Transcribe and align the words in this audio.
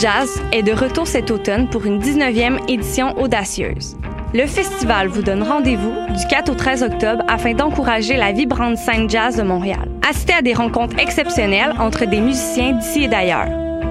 Jazz 0.00 0.40
est 0.50 0.62
de 0.62 0.72
retour 0.72 1.06
cet 1.06 1.30
automne 1.30 1.68
pour 1.68 1.84
une 1.84 2.00
19e 2.00 2.58
édition 2.70 3.18
audacieuse. 3.20 3.98
Le 4.32 4.46
festival 4.46 5.08
vous 5.08 5.20
donne 5.20 5.42
rendez-vous 5.42 5.92
du 6.16 6.26
4 6.26 6.50
au 6.50 6.54
13 6.54 6.84
octobre 6.84 7.22
afin 7.28 7.52
d'encourager 7.52 8.16
la 8.16 8.32
vibrante 8.32 8.78
scène 8.78 9.10
jazz 9.10 9.36
de 9.36 9.42
Montréal. 9.42 9.90
Assistez 10.08 10.32
à 10.32 10.40
des 10.40 10.54
rencontres 10.54 10.98
exceptionnelles 10.98 11.74
entre 11.78 12.06
des 12.06 12.20
musiciens 12.20 12.72
d'ici 12.72 13.04
et 13.04 13.08
d'ailleurs. 13.08 13.50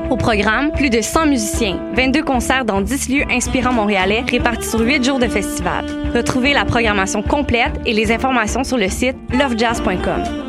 Au 0.10 0.18
programme, 0.18 0.72
plus 0.72 0.90
de 0.90 1.02
100 1.02 1.28
musiciens, 1.28 1.80
22 1.94 2.24
concerts 2.24 2.66
dans 2.66 2.82
10 2.82 3.10
lieux 3.10 3.26
inspirants 3.30 3.74
montréalais 3.74 4.24
répartis 4.28 4.68
sur 4.68 4.80
8 4.80 5.04
jours 5.04 5.20
de 5.20 5.28
festival. 5.28 5.86
Retrouvez 6.16 6.54
la 6.54 6.66
programmation 6.66 7.22
complète 7.22 7.80
et 7.86 7.94
les 7.94 8.12
informations 8.12 8.64
sur 8.64 8.78
le 8.78 8.90
site 8.90 9.16
lovejazz.com. 9.32 10.49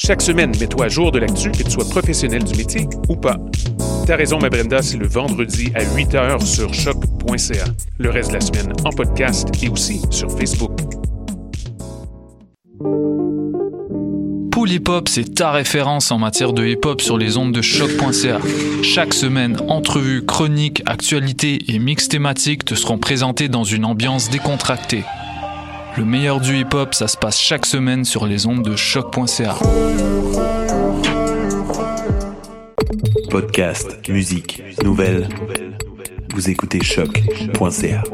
Chaque 0.00 0.22
semaine, 0.22 0.52
mets-toi 0.60 0.84
à 0.84 0.88
jour 0.88 1.10
de 1.10 1.18
l'actu, 1.18 1.50
que 1.50 1.64
tu 1.64 1.70
sois 1.72 1.84
professionnel 1.88 2.44
du 2.44 2.56
métier 2.56 2.86
ou 3.08 3.16
pas. 3.16 3.36
T'as 4.06 4.14
raison, 4.14 4.38
ma 4.38 4.48
Brenda, 4.48 4.80
c'est 4.80 4.96
le 4.96 5.08
vendredi 5.08 5.72
à 5.74 5.82
8h 5.82 6.46
sur 6.46 6.72
choc.ca. 6.72 7.64
Le 7.98 8.08
reste 8.08 8.30
de 8.30 8.34
la 8.34 8.40
semaine 8.40 8.72
en 8.84 8.90
podcast 8.90 9.48
et 9.60 9.68
aussi 9.68 10.00
sur 10.10 10.30
Facebook. 10.30 10.70
Pool 14.52 14.70
Hip 14.70 14.88
c'est 15.08 15.34
ta 15.34 15.50
référence 15.50 16.12
en 16.12 16.18
matière 16.18 16.52
de 16.52 16.64
hip 16.64 16.80
hop 16.84 17.00
sur 17.00 17.18
les 17.18 17.36
ondes 17.36 17.52
de 17.52 17.60
choc.ca. 17.60 18.38
Chaque 18.82 19.14
semaine, 19.14 19.56
entrevues, 19.66 20.24
chroniques, 20.24 20.80
actualités 20.86 21.58
et 21.68 21.80
mix 21.80 22.08
thématiques 22.08 22.64
te 22.64 22.76
seront 22.76 22.98
présentés 22.98 23.48
dans 23.48 23.64
une 23.64 23.84
ambiance 23.84 24.30
décontractée. 24.30 25.02
Le 25.98 26.04
meilleur 26.04 26.38
du 26.38 26.56
hip 26.56 26.74
hop, 26.74 26.94
ça 26.94 27.08
se 27.08 27.16
passe 27.16 27.40
chaque 27.40 27.66
semaine 27.66 28.04
sur 28.04 28.24
les 28.24 28.46
ondes 28.46 28.62
de 28.62 28.76
choc.ca. 28.76 29.56
Podcast, 33.28 34.08
musique, 34.08 34.62
nouvelles. 34.84 35.28
Vous 36.32 36.50
écoutez 36.50 36.80
choc.ca. 36.84 38.04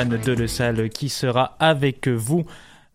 c'est 0.00 0.28
Evan 0.28 0.46
Salle 0.48 0.88
qui 0.88 1.10
sera 1.10 1.56
avec 1.58 2.08
vous 2.08 2.46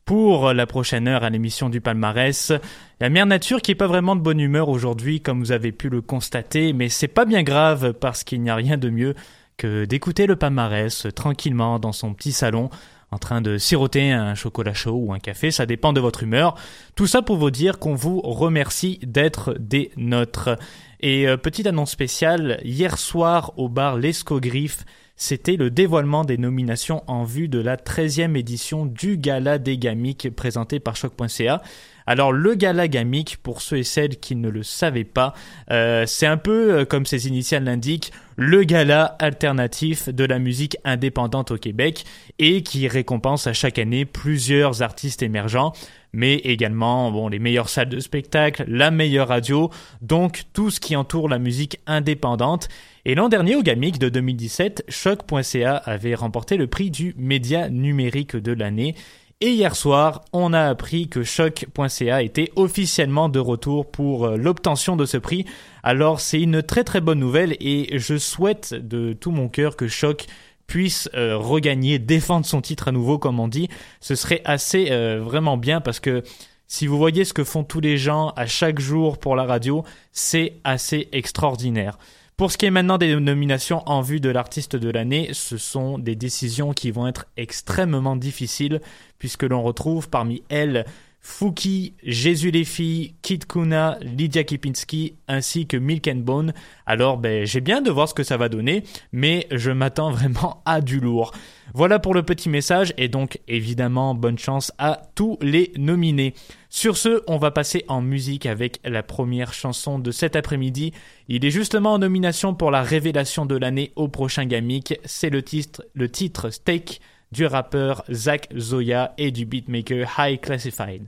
pour 0.05 0.53
la 0.53 0.65
prochaine 0.65 1.07
heure 1.07 1.23
à 1.23 1.29
l'émission 1.29 1.69
du 1.69 1.79
palmarès. 1.79 2.51
La 2.99 3.09
mère 3.09 3.27
nature 3.27 3.61
qui 3.61 3.71
est 3.71 3.75
pas 3.75 3.85
vraiment 3.85 4.15
de 4.15 4.21
bonne 4.21 4.39
humeur 4.39 4.69
aujourd'hui 4.69 5.21
comme 5.21 5.39
vous 5.39 5.51
avez 5.51 5.71
pu 5.71 5.89
le 5.89 6.01
constater, 6.01 6.73
mais 6.73 6.89
c'est 6.89 7.07
pas 7.07 7.25
bien 7.25 7.43
grave 7.43 7.93
parce 7.93 8.23
qu'il 8.23 8.41
n'y 8.41 8.49
a 8.49 8.55
rien 8.55 8.77
de 8.77 8.89
mieux 8.89 9.13
que 9.57 9.85
d'écouter 9.85 10.25
le 10.25 10.35
palmarès 10.35 11.05
tranquillement 11.13 11.77
dans 11.77 11.91
son 11.91 12.13
petit 12.13 12.31
salon 12.31 12.69
en 13.11 13.19
train 13.19 13.39
de 13.39 13.59
siroter 13.59 14.11
un 14.11 14.33
chocolat 14.33 14.73
chaud 14.73 14.99
ou 15.05 15.13
un 15.13 15.19
café, 15.19 15.51
ça 15.51 15.67
dépend 15.67 15.93
de 15.93 16.01
votre 16.01 16.23
humeur. 16.23 16.55
Tout 16.95 17.07
ça 17.07 17.21
pour 17.21 17.37
vous 17.37 17.51
dire 17.51 17.77
qu'on 17.77 17.93
vous 17.93 18.19
remercie 18.19 18.99
d'être 19.03 19.55
des 19.59 19.91
nôtres. 19.95 20.57
Et 21.01 21.27
euh, 21.27 21.37
petite 21.37 21.67
annonce 21.67 21.91
spéciale, 21.91 22.59
hier 22.63 22.97
soir 22.97 23.53
au 23.57 23.69
bar 23.69 23.95
L'Escogriffe, 23.95 24.85
c'était 25.15 25.55
le 25.55 25.71
dévoilement 25.71 26.25
des 26.25 26.37
nominations 26.37 27.03
en 27.07 27.23
vue 27.23 27.47
de 27.47 27.59
la 27.59 27.77
13e 27.77 28.35
édition 28.35 28.85
du 28.85 29.17
Gala 29.17 29.57
des 29.57 29.77
Gamiques 29.77 30.33
présenté 30.35 30.79
par 30.79 30.95
choc.ca. 30.95 31.61
Alors 32.07 32.31
le 32.31 32.53
Gala 32.55 32.87
Gamique, 32.87 33.37
pour 33.41 33.61
ceux 33.61 33.77
et 33.77 33.83
celles 33.83 34.17
qui 34.17 34.35
ne 34.35 34.49
le 34.49 34.63
savaient 34.63 35.03
pas, 35.03 35.33
euh, 35.71 36.05
c'est 36.05 36.27
un 36.27 36.37
peu 36.37 36.73
euh, 36.73 36.85
comme 36.85 37.05
ses 37.05 37.27
initiales 37.27 37.63
l'indiquent, 37.63 38.11
le 38.37 38.63
gala 38.63 39.15
alternatif 39.19 40.09
de 40.09 40.25
la 40.25 40.39
musique 40.39 40.77
indépendante 40.83 41.51
au 41.51 41.57
Québec 41.57 42.05
et 42.37 42.63
qui 42.63 42.87
récompense 42.87 43.47
à 43.47 43.53
chaque 43.53 43.79
année 43.79 44.05
plusieurs 44.05 44.81
artistes 44.81 45.23
émergents 45.23 45.73
mais 46.15 46.35
également 46.35 47.11
bon, 47.11 47.27
les 47.27 47.39
meilleures 47.39 47.67
salles 47.67 47.89
de 47.89 47.99
spectacle, 47.99 48.63
la 48.67 48.89
meilleure 48.89 49.27
radio, 49.27 49.69
donc 50.01 50.43
tout 50.53 50.71
ce 50.71 50.79
qui 50.79 50.95
entoure 50.95 51.27
la 51.27 51.39
musique 51.39 51.79
indépendante. 51.87 52.69
Et 53.03 53.15
l'an 53.15 53.27
dernier, 53.27 53.55
au 53.55 53.61
GAMIC 53.61 53.99
de 53.99 54.09
2017, 54.09 54.85
Choc.ca 54.87 55.75
avait 55.75 56.15
remporté 56.15 56.55
le 56.57 56.67
prix 56.67 56.89
du 56.89 57.13
média 57.17 57.69
numérique 57.69 58.35
de 58.37 58.53
l'année. 58.53 58.95
Et 59.41 59.51
hier 59.51 59.75
soir, 59.75 60.23
on 60.31 60.53
a 60.53 60.61
appris 60.61 61.09
que 61.09 61.23
choc.ca 61.23 62.23
était 62.23 62.53
officiellement 62.55 63.27
de 63.27 63.39
retour 63.39 63.91
pour 63.91 64.25
euh, 64.25 64.37
l'obtention 64.37 64.95
de 64.95 65.05
ce 65.05 65.17
prix. 65.17 65.45
Alors 65.83 66.21
c'est 66.21 66.39
une 66.39 66.63
très 66.63 66.85
très 66.85 67.01
bonne 67.01 67.19
nouvelle 67.19 67.57
et 67.59 67.99
je 67.99 68.17
souhaite 68.17 68.73
de 68.73 69.11
tout 69.11 69.31
mon 69.31 69.49
cœur 69.49 69.75
que 69.75 69.89
Choc 69.89 70.27
puisse 70.67 71.09
euh, 71.15 71.37
regagner, 71.37 71.99
défendre 71.99 72.45
son 72.45 72.61
titre 72.61 72.87
à 72.87 72.91
nouveau, 72.93 73.19
comme 73.19 73.41
on 73.41 73.49
dit, 73.49 73.67
ce 73.99 74.15
serait 74.15 74.41
assez 74.45 74.87
euh, 74.91 75.19
vraiment 75.21 75.57
bien 75.57 75.81
parce 75.81 75.99
que 75.99 76.23
si 76.67 76.87
vous 76.87 76.97
voyez 76.97 77.25
ce 77.25 77.33
que 77.33 77.43
font 77.43 77.65
tous 77.65 77.81
les 77.81 77.97
gens 77.97 78.29
à 78.37 78.45
chaque 78.45 78.79
jour 78.79 79.17
pour 79.17 79.35
la 79.35 79.43
radio, 79.43 79.83
c'est 80.13 80.53
assez 80.63 81.09
extraordinaire. 81.11 81.97
Pour 82.37 82.51
ce 82.51 82.57
qui 82.57 82.65
est 82.65 82.71
maintenant 82.71 82.97
des 82.97 83.15
nominations 83.15 83.81
en 83.85 84.01
vue 84.01 84.19
de 84.19 84.29
l'artiste 84.29 84.75
de 84.75 84.89
l'année, 84.89 85.29
ce 85.31 85.57
sont 85.57 85.97
des 85.97 86.17
décisions 86.17 86.73
qui 86.73 86.91
vont 86.91 87.07
être 87.07 87.27
extrêmement 87.37 88.17
difficiles 88.17 88.81
puisque 89.19 89.43
l'on 89.43 89.63
retrouve 89.63 90.09
parmi 90.09 90.43
elles 90.49 90.85
Fouki, 91.27 91.95
Jésus 92.03 92.51
les 92.51 92.63
filles, 92.63 93.15
Kid 93.23 93.47
Kuna, 93.47 93.97
Lydia 93.99 94.43
Kipinski 94.43 95.15
ainsi 95.27 95.65
que 95.65 95.75
Milk 95.75 96.07
and 96.07 96.17
Bone. 96.17 96.53
Alors 96.85 97.17
ben, 97.17 97.47
j'ai 97.47 97.61
bien 97.61 97.81
de 97.81 97.89
voir 97.89 98.07
ce 98.07 98.13
que 98.13 98.21
ça 98.21 98.37
va 98.37 98.47
donner, 98.47 98.83
mais 99.11 99.47
je 99.49 99.71
m'attends 99.71 100.11
vraiment 100.11 100.61
à 100.65 100.81
du 100.81 100.99
lourd. 100.99 101.33
Voilà 101.73 101.97
pour 101.97 102.13
le 102.13 102.21
petit 102.21 102.47
message 102.47 102.93
et 102.97 103.09
donc 103.09 103.39
évidemment 103.47 104.13
bonne 104.13 104.37
chance 104.37 104.71
à 104.77 105.01
tous 105.15 105.39
les 105.41 105.73
nominés. 105.77 106.35
Sur 106.69 106.95
ce, 106.95 107.23
on 107.25 107.37
va 107.37 107.49
passer 107.49 107.85
en 107.87 108.01
musique 108.01 108.45
avec 108.45 108.79
la 108.85 109.01
première 109.01 109.51
chanson 109.51 109.97
de 109.97 110.11
cet 110.11 110.35
après-midi. 110.35 110.93
Il 111.27 111.43
est 111.43 111.49
justement 111.51 111.93
en 111.93 111.99
nomination 111.99 112.53
pour 112.53 112.69
la 112.69 112.83
révélation 112.83 113.47
de 113.47 113.57
l'année 113.57 113.91
au 113.95 114.07
prochain 114.07 114.45
Gamic. 114.45 114.99
C'est 115.05 115.31
le 115.31 115.41
titre, 115.41 115.83
le 115.95 116.07
titre 116.07 116.51
Steak 116.51 117.01
du 117.31 117.47
rappeur 117.47 118.03
Zach 118.11 118.47
Zoya 118.55 119.15
et 119.17 119.31
du 119.31 119.45
beatmaker 119.45 120.07
High 120.19 120.39
Classified. 120.39 121.07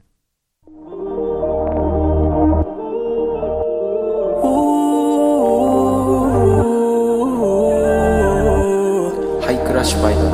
touched 9.88 10.02
by 10.02 10.14
the. 10.14 10.28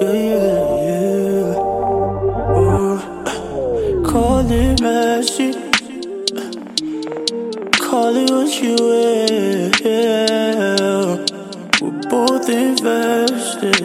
Yeah, 0.00 0.12
yeah, 0.12 0.62
yeah, 0.86 1.54
oh. 2.58 2.98
Call 4.04 4.50
it 4.50 4.80
messy, 4.80 5.52
call 7.78 8.16
it 8.16 8.30
what 8.30 8.62
you 8.62 8.74
will. 8.74 9.70
We're 11.80 12.00
both 12.08 12.48
invested. 12.48 13.80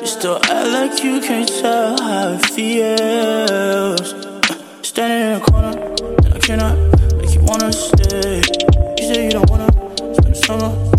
You 0.00 0.06
still 0.06 0.38
act 0.44 0.68
like 0.68 1.04
you 1.04 1.20
can't 1.20 1.48
tell 1.48 2.00
how 2.00 2.38
it 2.38 2.46
feels. 2.46 4.14
Standing 4.82 5.22
in 5.28 5.36
a 5.36 5.44
corner, 5.44 5.74
and 6.24 6.34
I 6.34 6.38
cannot 6.38 6.76
make 7.16 7.34
you 7.34 7.42
wanna 7.42 7.72
stay. 7.72 8.42
You 8.98 9.04
say 9.06 9.24
you 9.26 9.30
don't 9.30 9.50
wanna 9.50 9.70
spend 10.14 10.34
the 10.34 10.42
summer. 10.46 10.91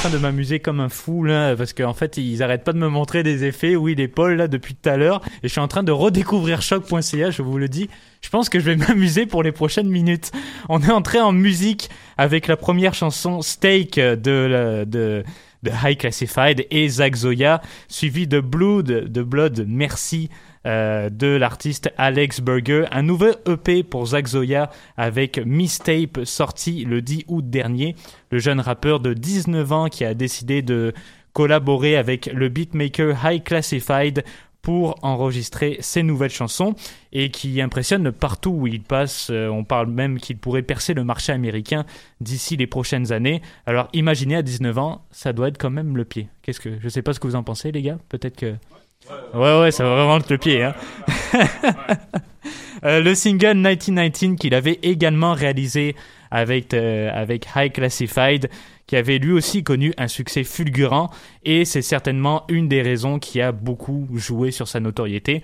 Train 0.00 0.10
de 0.10 0.18
m'amuser 0.18 0.60
comme 0.60 0.80
un 0.80 0.88
fou 0.88 1.24
là, 1.24 1.54
parce 1.54 1.74
qu'en 1.74 1.92
fait 1.92 2.16
ils 2.16 2.42
arrêtent 2.42 2.64
pas 2.64 2.72
de 2.72 2.78
me 2.78 2.88
montrer 2.88 3.22
des 3.22 3.44
effets. 3.44 3.76
Oui, 3.76 3.94
les 3.94 4.08
Paul 4.08 4.36
là 4.36 4.48
depuis 4.48 4.74
tout 4.74 4.88
à 4.88 4.96
l'heure, 4.96 5.20
et 5.42 5.48
je 5.48 5.48
suis 5.48 5.60
en 5.60 5.68
train 5.68 5.82
de 5.82 5.92
redécouvrir 5.92 6.62
choc.ca. 6.62 7.30
Je 7.30 7.42
vous 7.42 7.58
le 7.58 7.68
dis. 7.68 7.90
Je 8.22 8.30
pense 8.30 8.48
que 8.48 8.58
je 8.60 8.64
vais 8.64 8.76
m'amuser 8.88 9.26
pour 9.26 9.42
les 9.42 9.52
prochaines 9.52 9.88
minutes. 9.90 10.32
On 10.70 10.80
est 10.82 10.90
entré 10.90 11.20
en 11.20 11.32
musique 11.32 11.90
avec 12.16 12.46
la 12.46 12.56
première 12.56 12.94
chanson 12.94 13.42
Steak 13.42 13.96
de 13.98 14.30
la- 14.50 14.84
de 14.86 15.22
de 15.62 15.70
High 15.84 15.98
Classified 15.98 16.66
et 16.70 16.88
Zach 16.88 17.14
Zoya, 17.16 17.60
suivi 17.86 18.26
de 18.26 18.40
Blood, 18.40 18.86
de 19.12 19.22
Blood 19.22 19.66
Merci 19.68 20.30
euh, 20.66 21.08
de 21.08 21.26
l'artiste 21.26 21.90
Alex 21.96 22.40
Berger, 22.40 22.84
un 22.90 23.02
nouvel 23.02 23.34
EP 23.48 23.82
pour 23.82 24.06
Zach 24.06 24.26
Zoya 24.26 24.70
avec 24.96 25.38
Mistape 25.38 26.20
sorti 26.24 26.84
le 26.84 27.00
10 27.00 27.24
août 27.28 27.48
dernier. 27.48 27.96
Le 28.30 28.38
jeune 28.38 28.60
rappeur 28.60 29.00
de 29.00 29.14
19 29.14 29.72
ans 29.72 29.88
qui 29.88 30.04
a 30.04 30.12
décidé 30.12 30.60
de 30.60 30.92
collaborer 31.32 31.96
avec 31.96 32.26
le 32.26 32.48
beatmaker 32.48 33.16
High 33.24 33.42
Classified 33.42 34.24
pour 34.62 34.98
enregistrer 35.02 35.78
ses 35.80 36.02
nouvelles 36.02 36.30
chansons 36.30 36.74
et 37.12 37.30
qui 37.30 37.60
impressionne 37.60 38.12
partout 38.12 38.50
où 38.50 38.66
il 38.66 38.82
passe. 38.82 39.28
Euh, 39.30 39.48
on 39.48 39.64
parle 39.64 39.88
même 39.88 40.18
qu'il 40.18 40.36
pourrait 40.36 40.62
percer 40.62 40.94
le 40.94 41.04
marché 41.04 41.32
américain 41.32 41.86
d'ici 42.20 42.56
les 42.56 42.66
prochaines 42.66 43.12
années. 43.12 43.40
Alors 43.66 43.88
imaginez 43.92 44.36
à 44.36 44.42
19 44.42 44.76
ans, 44.78 45.04
ça 45.10 45.32
doit 45.32 45.48
être 45.48 45.58
quand 45.58 45.70
même 45.70 45.96
le 45.96 46.04
pied. 46.04 46.28
Qu'est-ce 46.42 46.60
que 46.60 46.78
je 46.78 46.88
sais 46.88 47.02
pas 47.02 47.14
ce 47.14 47.20
que 47.20 47.26
vous 47.26 47.36
en 47.36 47.42
pensez 47.42 47.72
les 47.72 47.82
gars 47.82 47.98
Peut-être 48.08 48.36
que 48.36 48.54
Ouais 49.34 49.60
ouais, 49.60 49.70
ça 49.70 49.84
va 49.84 49.94
vraiment 49.94 50.18
le 50.28 50.38
pied 50.38 50.62
hein. 50.62 50.74
Euh, 52.82 53.00
le 53.00 53.14
single 53.14 53.56
1919 53.56 54.36
qu'il 54.38 54.54
avait 54.54 54.78
également 54.82 55.34
réalisé 55.34 55.94
avec 56.30 56.72
euh, 56.72 57.10
avec 57.12 57.46
High 57.54 57.72
Classified 57.72 58.48
qui 58.86 58.96
avait 58.96 59.18
lui 59.18 59.32
aussi 59.32 59.62
connu 59.62 59.92
un 59.98 60.08
succès 60.08 60.44
fulgurant 60.44 61.10
et 61.44 61.66
c'est 61.66 61.82
certainement 61.82 62.44
une 62.48 62.68
des 62.68 62.80
raisons 62.80 63.18
qui 63.18 63.42
a 63.42 63.52
beaucoup 63.52 64.08
joué 64.14 64.50
sur 64.50 64.66
sa 64.66 64.80
notoriété. 64.80 65.42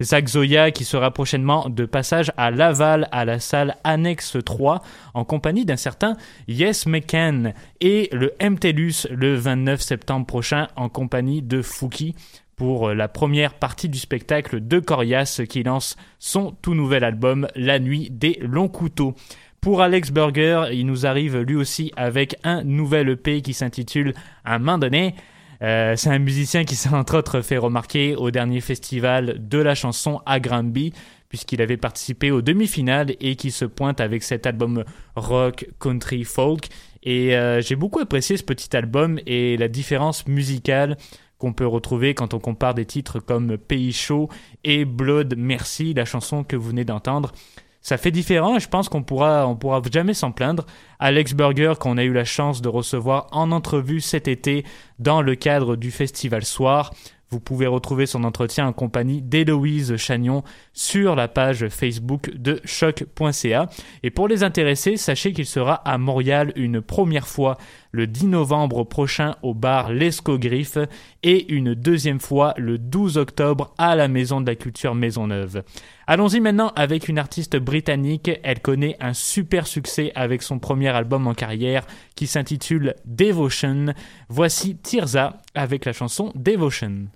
Zach 0.00 0.28
Zoya 0.28 0.70
qui 0.70 0.84
sera 0.84 1.10
prochainement 1.10 1.68
de 1.68 1.84
passage 1.84 2.32
à 2.38 2.50
Laval 2.50 3.06
à 3.12 3.26
la 3.26 3.38
salle 3.38 3.76
Annexe 3.84 4.38
3 4.42 4.80
en 5.12 5.24
compagnie 5.24 5.66
d'un 5.66 5.76
certain 5.76 6.16
Yes 6.46 6.86
McCann 6.86 7.52
et 7.82 8.08
le 8.12 8.32
MTLUS 8.40 9.08
le 9.10 9.34
29 9.34 9.80
septembre 9.82 10.24
prochain 10.24 10.68
en 10.76 10.88
compagnie 10.88 11.42
de 11.42 11.60
Fouki 11.60 12.14
pour 12.58 12.90
la 12.90 13.06
première 13.06 13.54
partie 13.54 13.88
du 13.88 13.98
spectacle 13.98 14.60
de 14.60 14.80
Corias 14.80 15.40
qui 15.48 15.62
lance 15.62 15.96
son 16.18 16.54
tout 16.60 16.74
nouvel 16.74 17.04
album 17.04 17.46
La 17.54 17.78
nuit 17.78 18.10
des 18.10 18.36
longs 18.42 18.68
couteaux. 18.68 19.14
Pour 19.60 19.80
Alex 19.80 20.10
Berger, 20.10 20.64
il 20.72 20.86
nous 20.86 21.06
arrive 21.06 21.38
lui 21.38 21.54
aussi 21.54 21.92
avec 21.96 22.36
un 22.42 22.64
nouvel 22.64 23.10
EP 23.10 23.42
qui 23.42 23.54
s'intitule 23.54 24.12
Un 24.44 24.58
main 24.58 24.76
donné. 24.76 25.14
Euh, 25.62 25.94
c'est 25.96 26.10
un 26.10 26.18
musicien 26.18 26.64
qui 26.64 26.74
s'est 26.74 26.88
entre 26.88 27.18
autres 27.18 27.40
fait 27.42 27.56
remarquer 27.56 28.16
au 28.16 28.30
dernier 28.32 28.60
festival 28.60 29.36
de 29.38 29.58
la 29.58 29.74
chanson 29.74 30.20
à 30.26 30.40
Granby, 30.40 30.92
puisqu'il 31.28 31.62
avait 31.62 31.76
participé 31.76 32.32
aux 32.32 32.42
demi-finales 32.42 33.14
et 33.20 33.36
qui 33.36 33.52
se 33.52 33.64
pointe 33.64 34.00
avec 34.00 34.24
cet 34.24 34.46
album 34.46 34.84
rock, 35.14 35.68
country, 35.80 36.24
folk. 36.24 36.68
Et 37.04 37.36
euh, 37.36 37.60
j'ai 37.60 37.76
beaucoup 37.76 38.00
apprécié 38.00 38.36
ce 38.36 38.42
petit 38.42 38.76
album 38.76 39.20
et 39.26 39.56
la 39.56 39.68
différence 39.68 40.26
musicale 40.26 40.96
qu'on 41.38 41.52
peut 41.52 41.66
retrouver 41.66 42.14
quand 42.14 42.34
on 42.34 42.38
compare 42.38 42.74
des 42.74 42.84
titres 42.84 43.20
comme 43.20 43.56
Pays 43.56 43.92
chaud 43.92 44.28
et 44.64 44.84
Blood 44.84 45.34
Merci, 45.36 45.94
la 45.94 46.04
chanson 46.04 46.44
que 46.44 46.56
vous 46.56 46.68
venez 46.68 46.84
d'entendre. 46.84 47.32
Ça 47.80 47.96
fait 47.96 48.10
différent 48.10 48.56
et 48.56 48.60
je 48.60 48.68
pense 48.68 48.88
qu'on 48.88 49.02
pourra, 49.02 49.46
on 49.46 49.56
pourra 49.56 49.80
jamais 49.90 50.14
s'en 50.14 50.32
plaindre. 50.32 50.66
Alex 50.98 51.32
Burger, 51.34 51.74
qu'on 51.78 51.96
a 51.96 52.04
eu 52.04 52.12
la 52.12 52.24
chance 52.24 52.60
de 52.60 52.68
recevoir 52.68 53.28
en 53.30 53.52
entrevue 53.52 54.00
cet 54.00 54.28
été 54.28 54.64
dans 54.98 55.22
le 55.22 55.36
cadre 55.36 55.76
du 55.76 55.90
festival 55.90 56.44
Soir. 56.44 56.92
Vous 57.30 57.40
pouvez 57.40 57.66
retrouver 57.66 58.06
son 58.06 58.24
entretien 58.24 58.66
en 58.66 58.72
compagnie 58.72 59.20
d'Héloïse 59.20 59.96
Chagnon 59.96 60.42
sur 60.72 61.14
la 61.14 61.28
page 61.28 61.68
Facebook 61.68 62.30
de 62.34 62.60
choc.ca. 62.64 63.68
Et 64.02 64.10
pour 64.10 64.28
les 64.28 64.42
intéressés, 64.42 64.96
sachez 64.96 65.32
qu'il 65.32 65.44
sera 65.44 65.74
à 65.74 65.98
Montréal 65.98 66.52
une 66.56 66.80
première 66.80 67.28
fois 67.28 67.58
le 67.92 68.06
10 68.06 68.26
novembre 68.26 68.84
prochain 68.84 69.34
au 69.42 69.54
bar 69.54 69.92
L'Escogriffe 69.92 70.78
et 71.22 71.52
une 71.52 71.74
deuxième 71.74 72.20
fois 72.20 72.54
le 72.56 72.78
12 72.78 73.16
octobre 73.16 73.74
à 73.78 73.96
la 73.96 74.08
Maison 74.08 74.40
de 74.40 74.46
la 74.46 74.54
Culture 74.54 74.94
Maisonneuve. 74.94 75.62
Allons-y 76.06 76.40
maintenant 76.40 76.72
avec 76.76 77.08
une 77.08 77.18
artiste 77.18 77.56
britannique. 77.56 78.30
Elle 78.42 78.60
connaît 78.60 78.96
un 79.00 79.12
super 79.12 79.66
succès 79.66 80.12
avec 80.14 80.42
son 80.42 80.58
premier 80.58 80.88
album 80.88 81.26
en 81.26 81.34
carrière 81.34 81.86
qui 82.14 82.26
s'intitule 82.26 82.94
Devotion. 83.04 83.86
Voici 84.28 84.76
Tirza 84.76 85.38
avec 85.54 85.84
la 85.84 85.92
chanson 85.92 86.32
Devotion. 86.34 87.08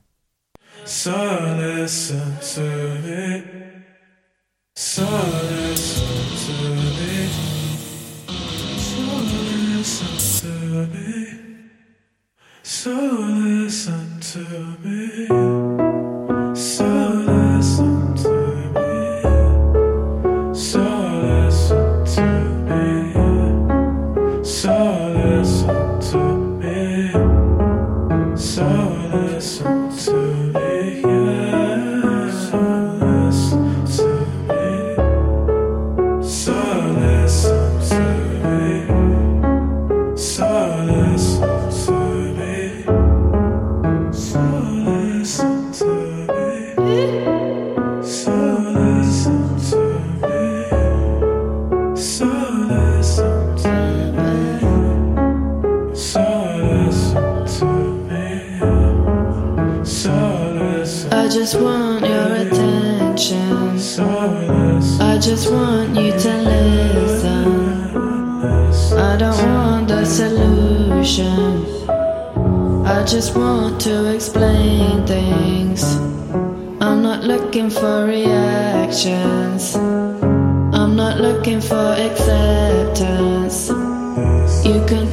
So 12.65 12.91
listen 12.93 14.21
to 14.21 14.39
me. 14.85 15.52
Just 73.13 73.37
want 73.37 73.79
to 73.79 74.15
explain 74.15 75.07
things. 75.07 75.85
I'm 76.81 77.03
not 77.03 77.25
looking 77.25 77.69
for 77.69 78.07
reactions. 78.07 79.77
I'm 79.77 80.97
not 80.97 81.21
looking 81.21 81.61
for 81.61 81.93
acceptance. 81.93 83.69
You 84.65 84.83
can 84.87 85.11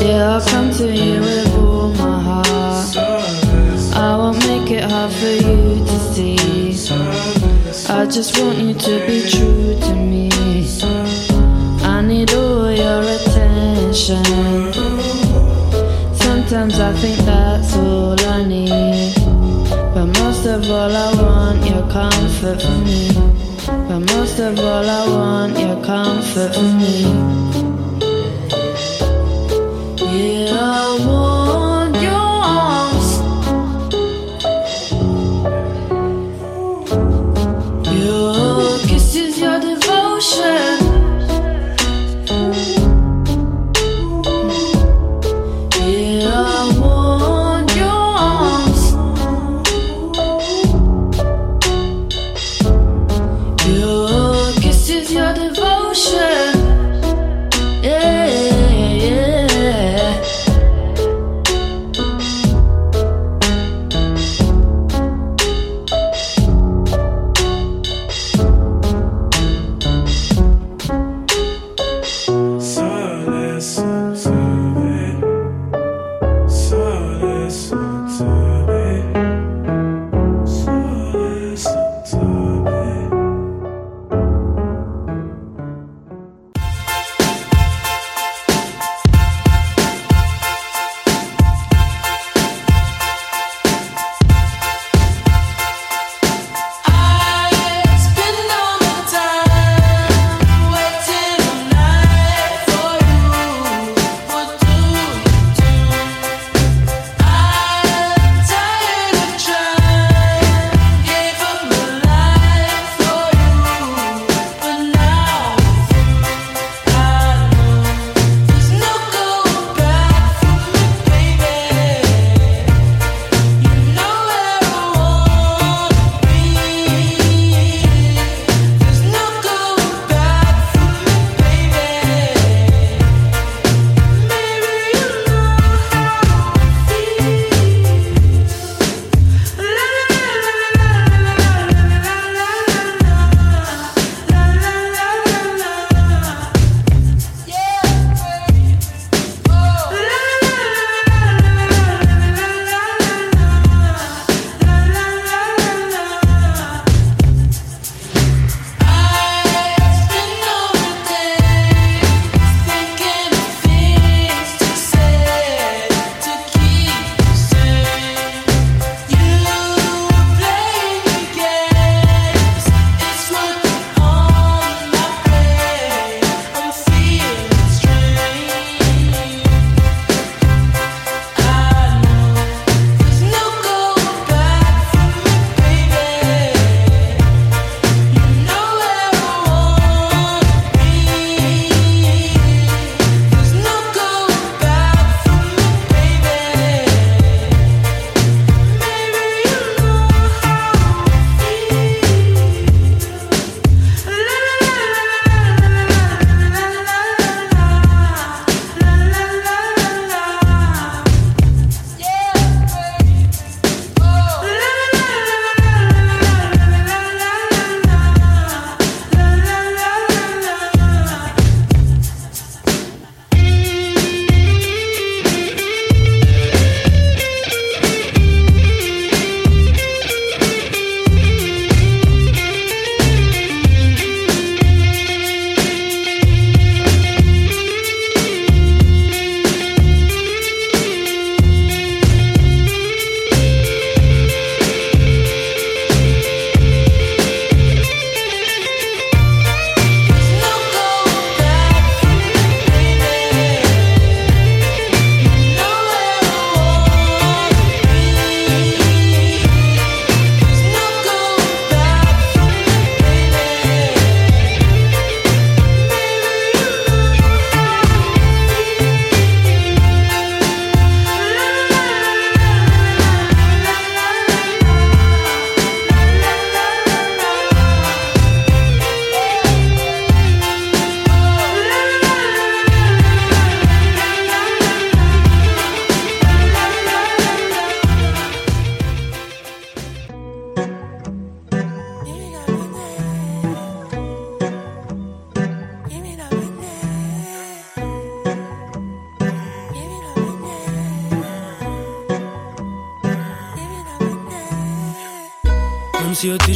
Yeah, 0.00 0.34
I'll 0.34 0.46
come 0.46 0.70
to 0.74 0.86
you 0.86 1.20
with 1.20 1.54
all 1.56 1.88
my 1.94 2.22
heart. 2.22 2.96
I 3.96 4.16
won't 4.16 4.38
make 4.46 4.70
it 4.70 4.84
hard 4.84 5.12
for 5.12 5.26
you 5.26 5.84
to 5.84 5.98
see. 6.14 6.38
I 7.88 8.06
just 8.06 8.38
want 8.38 8.58
you 8.58 8.74
to 8.74 9.06
be 9.06 9.28
true 9.28 9.74
to 9.80 9.94
me. 9.94 10.30
I 11.82 12.00
need 12.00 12.32
all 12.32 12.70
your 12.70 13.02
attention. 13.02 14.22
Sometimes 16.14 16.78
I 16.78 16.92
think 16.92 17.18
that's 17.26 17.76
all 17.76 18.20
I 18.20 18.44
need. 18.44 19.14
But 19.94 20.06
most 20.20 20.46
of 20.46 20.70
all, 20.70 20.94
I 20.94 21.12
want 21.20 21.68
your 21.68 21.82
comfort 21.90 22.62
from 22.62 22.84
me. 22.84 23.10
But 23.66 24.00
most 24.14 24.38
of 24.38 24.58
all, 24.60 24.88
I 24.88 25.08
want 25.08 25.58
your 25.58 25.82
comfort 25.84 26.54
from 26.54 26.78
me. 26.78 27.67
Yeah, 30.58 30.64
I 30.64 31.27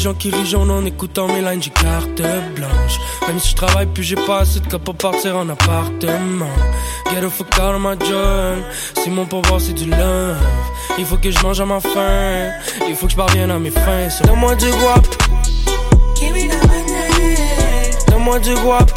gens 0.02 0.14
qui 0.14 0.32
jaune 0.44 0.70
en 0.72 0.84
écoutant 0.84 1.28
mes 1.28 1.40
lines, 1.40 1.62
j'ai 1.62 1.70
carte 1.70 2.20
blanche. 2.56 2.98
Même 3.28 3.38
si 3.38 3.50
je 3.50 3.54
travaille 3.54 3.86
plus, 3.86 4.02
j'ai 4.02 4.16
pas 4.16 4.40
assez 4.40 4.58
de 4.58 4.66
cas 4.66 4.80
pour 4.80 4.96
partir 4.96 5.36
en 5.36 5.48
appartement. 5.48 6.56
Get 7.08 7.20
the 7.20 7.28
fuck 7.28 7.46
out 7.60 7.76
of 7.76 7.80
my 7.80 7.94
job. 8.04 8.64
Si 9.00 9.10
mon 9.10 9.26
pouvoir 9.26 9.60
c'est 9.60 9.74
du 9.74 9.84
love, 9.88 10.36
il 10.98 11.04
faut 11.04 11.18
que 11.18 11.30
je 11.30 11.40
mange 11.44 11.60
à 11.60 11.66
ma 11.66 11.78
faim. 11.78 12.50
Il 12.88 12.96
faut 12.96 13.06
que 13.06 13.12
je 13.12 13.16
parvienne 13.16 13.52
à 13.52 13.60
mes 13.60 13.70
fins. 13.70 14.08
Donne-moi 14.24 14.56
du 14.56 14.70
guap. 14.70 15.06
Donne-moi 18.08 18.38
du 18.40 18.54
guap. 18.54 18.90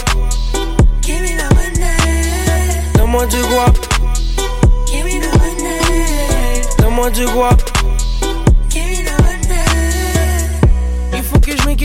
Donne-moi 2.95 3.25
du 3.27 3.41
guap. 3.43 3.77
Donne-moi 6.79 7.09
du 7.11 7.25
guap. 7.27 7.74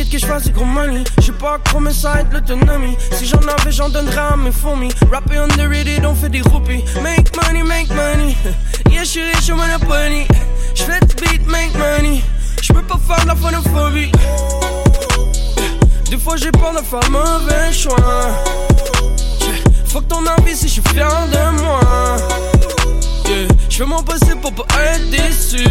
Que 0.08 0.18
je 0.18 0.26
fasse 0.26 0.44
du 0.44 0.52
gros 0.52 0.64
money. 0.64 1.04
Je 1.18 1.22
suis 1.24 1.32
pas 1.32 1.54
accro, 1.54 1.80
mais 1.80 1.92
ça 1.92 2.20
aide 2.20 2.32
l'autonomie. 2.32 2.96
Si 3.12 3.26
j'en 3.26 3.40
avais, 3.40 3.72
j'en 3.72 3.88
donnerais 3.88 4.32
à 4.32 4.36
mes 4.36 4.52
fourmis. 4.52 4.92
Rapper 5.10 5.38
underrated, 5.38 6.04
on 6.04 6.14
fait 6.14 6.28
des 6.28 6.40
roupies. 6.42 6.84
Make 7.02 7.34
money, 7.36 7.62
make 7.62 7.88
money. 7.90 8.36
Yeah, 8.90 9.04
je 9.04 9.08
suis 9.08 9.22
riche 9.22 9.50
au 9.50 9.54
Monopoly. 9.56 10.26
Je 10.74 10.82
fais 10.82 11.00
du 11.00 11.14
beat, 11.16 11.46
make 11.46 11.74
money. 11.74 12.22
Je 12.62 12.72
peux 12.72 12.82
pas 12.82 12.98
faire 13.06 13.22
de 13.22 13.28
la 13.28 13.34
phonophobie. 13.36 14.12
Des 16.10 16.18
fois, 16.18 16.36
j'ai 16.36 16.50
peur 16.50 16.72
de 16.72 16.84
faire 16.84 17.10
mauvais 17.10 17.72
choix. 17.72 17.96
Faut 19.86 20.00
que 20.00 20.06
ton 20.06 20.24
avis 20.26 20.56
si 20.56 20.68
je 20.68 20.72
suis 20.74 20.82
fier 20.92 21.08
de 21.32 21.60
moi. 21.62 21.80
Yeah. 23.26 23.48
Je 23.68 23.76
fais 23.76 23.86
mon 23.86 24.02
possible 24.02 24.40
pour 24.40 24.52
pas 24.54 24.64
être 24.82 25.10
déçu. 25.10 25.64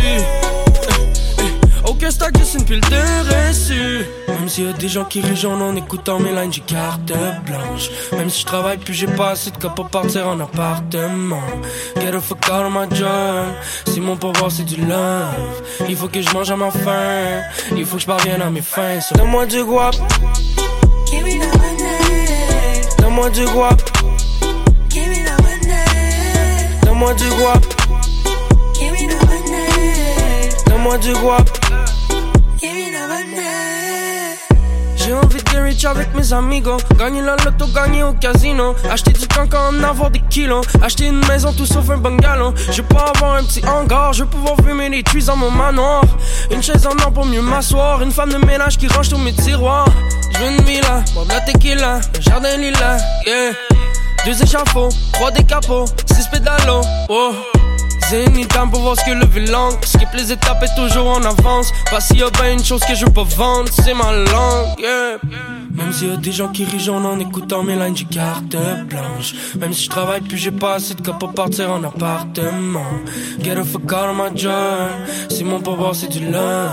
Aucun 1.86 2.10
une 2.56 2.66
pile 2.66 2.82
de 2.82 3.48
reçus. 3.48 4.06
Même 4.28 4.50
s'il 4.50 4.66
y 4.66 4.70
a 4.70 4.74
des 4.74 4.88
gens 4.88 5.06
qui 5.06 5.22
rient 5.22 5.46
en 5.46 5.76
écoutant 5.76 6.20
mes 6.20 6.32
lines, 6.32 6.52
j'ai 6.52 6.62
carte 6.62 7.02
blanche. 7.46 7.90
Même 8.14 8.30
si 8.30 8.42
je 8.42 8.46
travaille 8.46 8.78
plus, 8.78 8.94
j'ai 8.94 9.08
pas 9.08 9.32
assez 9.32 9.52
de 9.52 9.58
cas 9.58 9.70
pour 9.70 9.90
partir 9.90 10.28
en 10.28 10.40
appartement. 10.40 11.42
Get 12.00 12.12
the 12.12 12.20
fuck 12.20 12.40
out 12.50 12.66
of 12.66 12.74
my 12.74 12.88
job. 12.96 13.54
Si 13.88 14.00
mon 14.00 14.18
pouvoir 14.18 14.52
c'est 14.52 14.64
du 14.64 14.78
love, 14.78 15.62
il 15.88 15.96
faut 15.96 16.08
que 16.08 16.22
je 16.22 16.32
mange 16.34 16.50
à 16.50 16.56
ma 16.56 16.72
faim. 16.72 17.42
Il 17.76 17.86
faut 17.86 17.96
que 17.98 18.02
je 18.02 18.08
parvienne 18.08 18.42
à 18.42 18.50
mes 18.50 18.62
fins. 18.62 19.00
So, 19.02 19.16
Donne-moi 19.16 19.46
du 19.46 19.64
guap. 19.64 19.96
Donne-moi 23.00 23.30
du 23.30 23.46
guap. 23.46 23.82
Donne-moi 26.84 27.14
du 27.14 27.30
guap. 27.30 27.66
Donne-moi 30.66 30.98
du 30.98 31.14
guap. 31.14 31.69
Avec 35.86 36.14
mes 36.16 36.34
amigos. 36.34 36.78
Gagner 36.98 37.22
la 37.22 37.36
loto, 37.36 37.68
gagner 37.68 38.04
au 38.04 38.14
casino. 38.14 38.76
Acheter 38.90 39.14
du 39.14 39.28
cancan, 39.28 39.70
en 39.70 39.84
avoir 39.84 40.10
des 40.10 40.22
kilos. 40.30 40.66
Acheter 40.82 41.08
une 41.08 41.26
maison 41.28 41.54
tout 41.54 41.66
sauf 41.66 41.90
un 41.90 41.98
bungalow. 41.98 42.54
Je 42.72 42.82
pas 42.82 43.12
avoir 43.16 43.36
un 43.36 43.44
petit 43.44 43.62
hangar. 43.66 44.14
Je 44.14 44.24
veux 44.24 44.30
pouvoir 44.30 44.56
fumer 44.66 44.90
des 44.90 45.04
tuiles 45.04 45.26
dans 45.26 45.36
mon 45.36 45.52
manoir. 45.52 46.04
Une 46.52 46.64
chaise 46.64 46.88
en 46.88 46.98
or 47.06 47.12
pour 47.12 47.26
mieux 47.26 47.42
m'asseoir. 47.42 48.02
Une 48.02 48.12
femme 48.12 48.32
de 48.32 48.38
ménage 48.38 48.78
qui 48.78 48.88
range 48.88 49.10
tous 49.10 49.18
mes 49.18 49.34
tiroirs. 49.34 49.88
Je 50.34 50.40
veux 50.40 50.52
une 50.52 50.62
villa, 50.64 51.04
boire 51.14 51.26
de 51.26 51.32
la 51.32 51.42
tequila 51.42 51.96
Un 51.96 52.22
jardin 52.22 52.58
lilas, 52.58 53.02
yeah. 53.26 53.52
Deux 54.26 54.42
échafauds, 54.42 54.90
trois 55.14 55.32
décapots 55.32 55.86
Six 56.06 56.28
pédalos, 56.28 56.82
oh 57.10 57.34
Zénitham 58.10 58.72
pour 58.72 58.82
voir 58.82 58.96
ce 59.00 59.06
que 59.06 59.12
le 59.12 59.26
vilain. 59.28 59.70
Skip 59.84 60.10
les 60.16 60.32
étapes 60.32 60.64
et 60.64 60.76
toujours 60.76 61.10
en 61.10 61.24
avance. 61.24 61.72
Pas 61.92 62.02
s'il 62.02 62.18
y 62.18 62.24
a 62.24 62.30
bien 62.32 62.54
une 62.54 62.64
chose 62.64 62.82
que 62.82 62.96
je 62.96 63.06
pas 63.06 63.22
vendre 63.24 63.70
C'est 63.72 63.94
ma 63.94 64.12
langue, 64.12 64.80
yeah. 64.80 65.20
Même 65.72 65.94
s'il 65.94 66.10
y 66.10 66.14
a 66.14 66.18
des 66.18 66.32
gens 66.32 66.48
qui 66.48 66.66
rient 66.66 66.80
jaune 66.80 67.06
en 67.06 67.20
écoutant 67.20 67.62
mes 67.62 67.76
lines 67.76 67.96
J'ai 67.96 68.06
carte 68.06 68.58
blanche. 68.88 69.36
Même 69.60 69.74
si 69.74 69.84
je 69.84 69.90
travaille 69.90 70.22
plus 70.22 70.38
j'ai 70.38 70.50
pas 70.50 70.76
assez 70.76 70.96
de 70.96 71.02
cas 71.02 71.14
pour 71.14 71.34
partir 71.34 71.72
en 71.72 71.84
appartement. 71.84 72.90
Get 73.44 73.54
the 73.54 73.64
fuck 73.64 73.84
out 73.84 74.10
of 74.10 74.16
my 74.16 74.36
job. 74.36 74.90
Si 75.30 75.44
mon 75.44 75.60
pouvoir 75.60 75.94
c'est 75.94 76.10
du 76.10 76.26
love. 76.26 76.72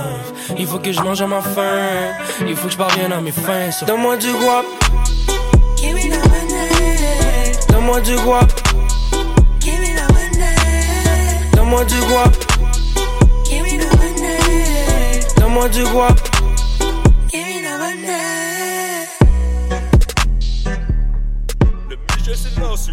Il 0.59 0.67
faut 0.67 0.79
que 0.79 0.91
je 0.91 1.01
mange 1.03 1.21
à 1.21 1.27
ma 1.27 1.43
faim. 1.43 2.15
Il 2.49 2.57
faut 2.57 2.69
que 2.69 2.73
je 2.73 2.79
parvienne 2.79 3.13
à 3.13 3.21
mes 3.21 3.33
fins 3.33 3.69
Donne-moi 3.87 4.17
du 4.17 4.33
guap. 4.33 4.65
Donne-moi 7.69 8.01
du 8.01 8.17
guap 8.17 8.76
du 15.77 15.83
guap. 15.93 16.19
Le 21.91 21.97
budget, 21.97 22.35
c'est 22.35 22.59
lancé. 22.59 22.93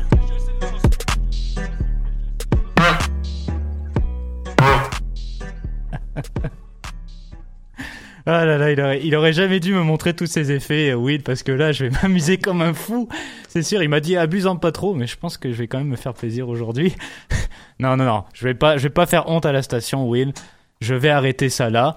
Ah 8.25 8.45
là 8.45 8.57
là, 8.57 8.71
il 8.71 8.81
aurait, 8.81 9.01
il 9.03 9.15
aurait 9.15 9.33
jamais 9.33 9.59
dû 9.59 9.73
me 9.73 9.81
montrer 9.81 10.13
tous 10.13 10.27
ces 10.27 10.51
effets, 10.51 10.91
euh, 10.91 10.95
Will, 10.95 11.23
parce 11.23 11.43
que 11.43 11.51
là, 11.51 11.71
je 11.71 11.85
vais 11.85 11.91
m'amuser 12.03 12.37
comme 12.37 12.61
un 12.61 12.73
fou. 12.73 13.07
C'est 13.47 13.63
sûr, 13.63 13.81
il 13.81 13.89
m'a 13.89 13.99
dit 14.01 14.17
abusant 14.17 14.57
pas 14.57 14.71
trop, 14.71 14.93
mais 14.93 15.07
je 15.07 15.17
pense 15.17 15.37
que 15.37 15.51
je 15.51 15.57
vais 15.57 15.67
quand 15.67 15.77
même 15.77 15.87
me 15.87 15.95
faire 15.95 16.13
plaisir 16.13 16.49
aujourd'hui. 16.49 16.95
non, 17.79 17.95
non, 17.95 18.05
non, 18.05 18.23
je 18.33 18.45
vais 18.45 18.53
pas, 18.53 18.77
je 18.77 18.83
vais 18.83 18.89
pas 18.89 19.05
faire 19.05 19.29
honte 19.29 19.45
à 19.45 19.53
la 19.53 19.61
station, 19.61 20.09
Will. 20.09 20.33
Je 20.81 20.95
vais 20.95 21.09
arrêter 21.09 21.49
ça 21.49 21.69
là. 21.69 21.95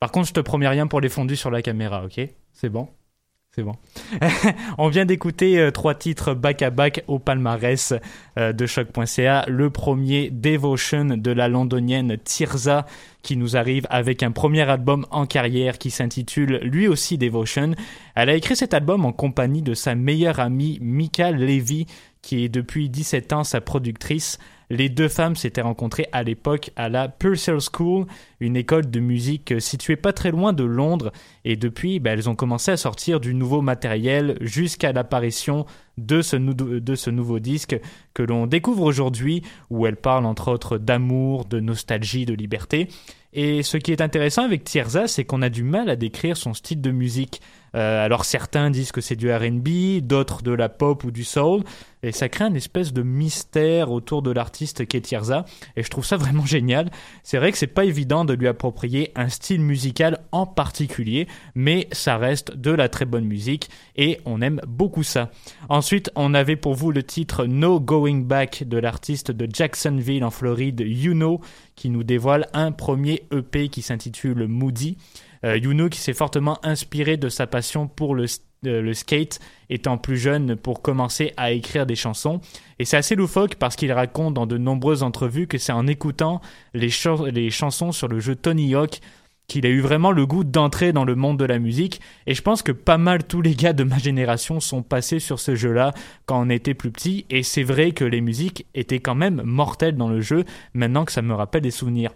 Par 0.00 0.12
contre, 0.12 0.28
je 0.28 0.34
te 0.34 0.40
promets 0.40 0.68
rien 0.68 0.86
pour 0.86 1.00
les 1.00 1.08
fondus 1.08 1.36
sur 1.36 1.50
la 1.50 1.62
caméra, 1.62 2.04
ok? 2.04 2.20
C'est 2.52 2.68
bon? 2.68 2.88
C'est 3.56 3.62
bon. 3.62 3.76
On 4.78 4.88
vient 4.88 5.06
d'écouter 5.06 5.58
euh, 5.58 5.70
trois 5.70 5.94
titres 5.94 6.34
back 6.34 6.60
à 6.60 6.68
back 6.68 7.02
au 7.06 7.18
palmarès 7.18 7.94
euh, 8.38 8.52
de 8.52 8.66
choc.ca. 8.66 9.46
Le 9.48 9.70
premier, 9.70 10.28
Devotion 10.28 11.06
de 11.16 11.30
la 11.30 11.48
londonienne 11.48 12.18
Tirza, 12.22 12.84
qui 13.22 13.38
nous 13.38 13.56
arrive 13.56 13.86
avec 13.88 14.22
un 14.22 14.30
premier 14.30 14.68
album 14.68 15.06
en 15.10 15.24
carrière 15.24 15.78
qui 15.78 15.90
s'intitule 15.90 16.58
lui 16.64 16.86
aussi 16.86 17.16
Devotion. 17.16 17.70
Elle 18.14 18.28
a 18.28 18.34
écrit 18.34 18.56
cet 18.56 18.74
album 18.74 19.06
en 19.06 19.12
compagnie 19.12 19.62
de 19.62 19.72
sa 19.72 19.94
meilleure 19.94 20.38
amie 20.38 20.78
Mika 20.82 21.30
Levy, 21.30 21.86
qui 22.20 22.44
est 22.44 22.50
depuis 22.50 22.90
17 22.90 23.32
ans 23.32 23.44
sa 23.44 23.62
productrice. 23.62 24.38
Les 24.70 24.88
deux 24.88 25.08
femmes 25.08 25.36
s'étaient 25.36 25.60
rencontrées 25.60 26.08
à 26.12 26.22
l'époque 26.22 26.70
à 26.76 26.88
la 26.88 27.08
Purcell 27.08 27.58
School, 27.60 28.06
une 28.40 28.56
école 28.56 28.90
de 28.90 29.00
musique 29.00 29.54
située 29.60 29.96
pas 29.96 30.12
très 30.12 30.30
loin 30.30 30.52
de 30.52 30.64
Londres, 30.64 31.12
et 31.44 31.56
depuis, 31.56 32.00
bah, 32.00 32.10
elles 32.10 32.28
ont 32.28 32.34
commencé 32.34 32.70
à 32.72 32.76
sortir 32.76 33.20
du 33.20 33.34
nouveau 33.34 33.62
matériel 33.62 34.36
jusqu'à 34.40 34.92
l'apparition 34.92 35.66
de 35.98 36.20
ce, 36.20 36.36
de 36.36 36.94
ce 36.94 37.10
nouveau 37.10 37.38
disque 37.38 37.78
que 38.12 38.22
l'on 38.22 38.46
découvre 38.46 38.82
aujourd'hui, 38.82 39.42
où 39.70 39.86
elles 39.86 39.96
parlent 39.96 40.26
entre 40.26 40.50
autres 40.50 40.78
d'amour, 40.78 41.44
de 41.44 41.60
nostalgie, 41.60 42.26
de 42.26 42.34
liberté. 42.34 42.88
Et 43.32 43.62
ce 43.62 43.76
qui 43.76 43.92
est 43.92 44.00
intéressant 44.00 44.44
avec 44.44 44.64
Tirza, 44.64 45.08
c'est 45.08 45.24
qu'on 45.24 45.42
a 45.42 45.50
du 45.50 45.62
mal 45.62 45.90
à 45.90 45.96
décrire 45.96 46.36
son 46.36 46.54
style 46.54 46.80
de 46.80 46.90
musique. 46.90 47.42
Euh, 47.76 48.04
alors 48.04 48.24
certains 48.24 48.70
disent 48.70 48.92
que 48.92 49.00
c'est 49.00 49.16
du 49.16 49.32
R&B, 49.32 50.00
d'autres 50.00 50.42
de 50.42 50.52
la 50.52 50.68
pop 50.68 51.04
ou 51.04 51.10
du 51.10 51.24
soul, 51.24 51.62
et 52.02 52.12
ça 52.12 52.28
crée 52.28 52.44
une 52.44 52.56
espèce 52.56 52.92
de 52.92 53.02
mystère 53.02 53.90
autour 53.90 54.22
de 54.22 54.30
l'artiste 54.30 54.86
qu'est 54.86 55.00
Tirza, 55.00 55.44
et 55.76 55.82
je 55.82 55.90
trouve 55.90 56.04
ça 56.04 56.16
vraiment 56.16 56.46
génial. 56.46 56.90
C'est 57.22 57.38
vrai 57.38 57.52
que 57.52 57.58
c'est 57.58 57.66
pas 57.66 57.84
évident 57.84 58.24
de 58.24 58.32
lui 58.32 58.48
approprier 58.48 59.12
un 59.14 59.28
style 59.28 59.60
musical 59.60 60.20
en 60.32 60.46
particulier, 60.46 61.26
mais 61.54 61.88
ça 61.92 62.16
reste 62.16 62.56
de 62.56 62.70
la 62.70 62.88
très 62.88 63.04
bonne 63.04 63.24
musique, 63.24 63.68
et 63.96 64.20
on 64.24 64.40
aime 64.40 64.60
beaucoup 64.66 65.02
ça. 65.02 65.30
Ensuite, 65.68 66.10
on 66.14 66.32
avait 66.32 66.56
pour 66.56 66.74
vous 66.74 66.92
le 66.92 67.02
titre 67.02 67.44
No 67.44 67.80
Going 67.80 68.20
Back 68.20 68.64
de 68.66 68.78
l'artiste 68.78 69.30
de 69.30 69.48
Jacksonville 69.52 70.24
en 70.24 70.30
Floride, 70.30 70.82
You 70.86 71.12
Know, 71.12 71.40
qui 71.74 71.90
nous 71.90 72.04
dévoile 72.04 72.48
un 72.54 72.72
premier 72.72 73.24
EP 73.30 73.68
qui 73.68 73.82
s'intitule 73.82 74.46
Moody. 74.46 74.96
Euh, 75.46 75.56
Yuno 75.56 75.88
qui 75.88 76.00
s'est 76.00 76.12
fortement 76.12 76.58
inspiré 76.64 77.16
de 77.16 77.28
sa 77.28 77.46
passion 77.46 77.86
pour 77.86 78.14
le, 78.16 78.24
euh, 78.66 78.82
le 78.82 78.94
skate 78.94 79.38
étant 79.70 79.96
plus 79.96 80.16
jeune 80.16 80.56
pour 80.56 80.82
commencer 80.82 81.32
à 81.36 81.52
écrire 81.52 81.86
des 81.86 81.94
chansons. 81.94 82.40
Et 82.80 82.84
c'est 82.84 82.96
assez 82.96 83.14
loufoque 83.14 83.54
parce 83.54 83.76
qu'il 83.76 83.92
raconte 83.92 84.34
dans 84.34 84.46
de 84.46 84.58
nombreuses 84.58 85.04
entrevues 85.04 85.46
que 85.46 85.58
c'est 85.58 85.72
en 85.72 85.86
écoutant 85.86 86.40
les, 86.74 86.90
les 87.32 87.50
chansons 87.50 87.92
sur 87.92 88.08
le 88.08 88.18
jeu 88.18 88.34
Tony 88.34 88.74
Hawk 88.74 89.00
qu'il 89.46 89.64
a 89.64 89.68
eu 89.68 89.80
vraiment 89.80 90.10
le 90.10 90.26
goût 90.26 90.42
d'entrer 90.42 90.92
dans 90.92 91.04
le 91.04 91.14
monde 91.14 91.38
de 91.38 91.44
la 91.44 91.60
musique. 91.60 92.00
Et 92.26 92.34
je 92.34 92.42
pense 92.42 92.62
que 92.62 92.72
pas 92.72 92.98
mal 92.98 93.22
tous 93.22 93.42
les 93.42 93.54
gars 93.54 93.72
de 93.72 93.84
ma 93.84 93.98
génération 93.98 94.58
sont 94.58 94.82
passés 94.82 95.20
sur 95.20 95.38
ce 95.38 95.54
jeu-là 95.54 95.92
quand 96.24 96.44
on 96.44 96.50
était 96.50 96.74
plus 96.74 96.90
petit. 96.90 97.26
Et 97.30 97.44
c'est 97.44 97.62
vrai 97.62 97.92
que 97.92 98.04
les 98.04 98.20
musiques 98.20 98.66
étaient 98.74 98.98
quand 98.98 99.14
même 99.14 99.42
mortelles 99.44 99.96
dans 99.96 100.08
le 100.08 100.20
jeu, 100.20 100.44
maintenant 100.74 101.04
que 101.04 101.12
ça 101.12 101.22
me 101.22 101.34
rappelle 101.34 101.62
des 101.62 101.70
souvenirs. 101.70 102.10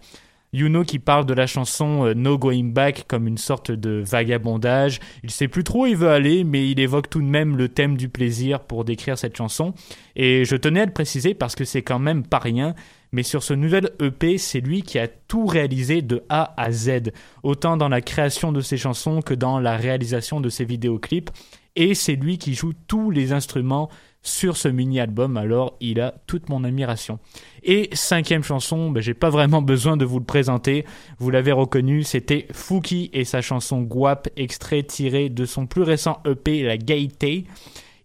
Yuno 0.53 0.83
qui 0.83 0.99
parle 0.99 1.25
de 1.25 1.33
la 1.33 1.47
chanson 1.47 2.05
euh, 2.05 2.13
No 2.13 2.37
Going 2.37 2.71
Back 2.73 3.05
comme 3.07 3.25
une 3.25 3.37
sorte 3.37 3.71
de 3.71 4.03
vagabondage. 4.05 4.99
Il 5.23 5.31
sait 5.31 5.47
plus 5.47 5.63
trop 5.63 5.83
où 5.83 5.85
il 5.85 5.95
veut 5.95 6.09
aller, 6.09 6.43
mais 6.43 6.69
il 6.69 6.79
évoque 6.81 7.09
tout 7.09 7.21
de 7.21 7.27
même 7.27 7.55
le 7.55 7.69
thème 7.69 7.95
du 7.95 8.09
plaisir 8.09 8.59
pour 8.59 8.83
décrire 8.83 9.17
cette 9.17 9.37
chanson. 9.37 9.73
Et 10.17 10.43
je 10.43 10.57
tenais 10.57 10.81
à 10.81 10.85
le 10.85 10.91
préciser 10.91 11.33
parce 11.33 11.55
que 11.55 11.63
c'est 11.63 11.83
quand 11.83 11.99
même 11.99 12.25
pas 12.25 12.39
rien. 12.39 12.75
Mais 13.13 13.23
sur 13.23 13.43
ce 13.43 13.53
nouvel 13.53 13.91
EP, 14.01 14.37
c'est 14.37 14.59
lui 14.59 14.83
qui 14.83 14.99
a 14.99 15.07
tout 15.07 15.45
réalisé 15.45 16.01
de 16.01 16.23
A 16.27 16.53
à 16.61 16.71
Z, 16.71 17.11
autant 17.43 17.77
dans 17.77 17.89
la 17.89 18.01
création 18.01 18.51
de 18.51 18.59
ses 18.59 18.77
chansons 18.77 19.21
que 19.21 19.33
dans 19.33 19.57
la 19.57 19.77
réalisation 19.77 20.41
de 20.41 20.49
ses 20.49 20.65
vidéoclips. 20.65 21.29
Et 21.77 21.93
c'est 21.95 22.15
lui 22.15 22.37
qui 22.37 22.53
joue 22.53 22.73
tous 22.87 23.09
les 23.09 23.31
instruments 23.31 23.89
sur 24.23 24.57
ce 24.57 24.67
mini-album, 24.67 25.37
alors 25.37 25.75
il 25.79 25.99
a 25.99 26.13
toute 26.27 26.49
mon 26.49 26.63
admiration. 26.63 27.19
Et 27.63 27.89
cinquième 27.93 28.43
chanson, 28.43 28.91
ben, 28.91 29.01
j'ai 29.01 29.13
pas 29.13 29.29
vraiment 29.29 29.61
besoin 29.61 29.97
de 29.97 30.05
vous 30.05 30.19
le 30.19 30.25
présenter, 30.25 30.85
vous 31.19 31.31
l'avez 31.31 31.51
reconnu, 31.51 32.03
c'était 32.03 32.47
Fouki 32.51 33.09
et 33.13 33.25
sa 33.25 33.41
chanson 33.41 33.81
Guap, 33.81 34.29
extrait 34.37 34.83
tiré 34.83 35.29
de 35.29 35.45
son 35.45 35.65
plus 35.65 35.83
récent 35.83 36.21
EP 36.25 36.63
La 36.63 36.77
Gaieté. 36.77 37.45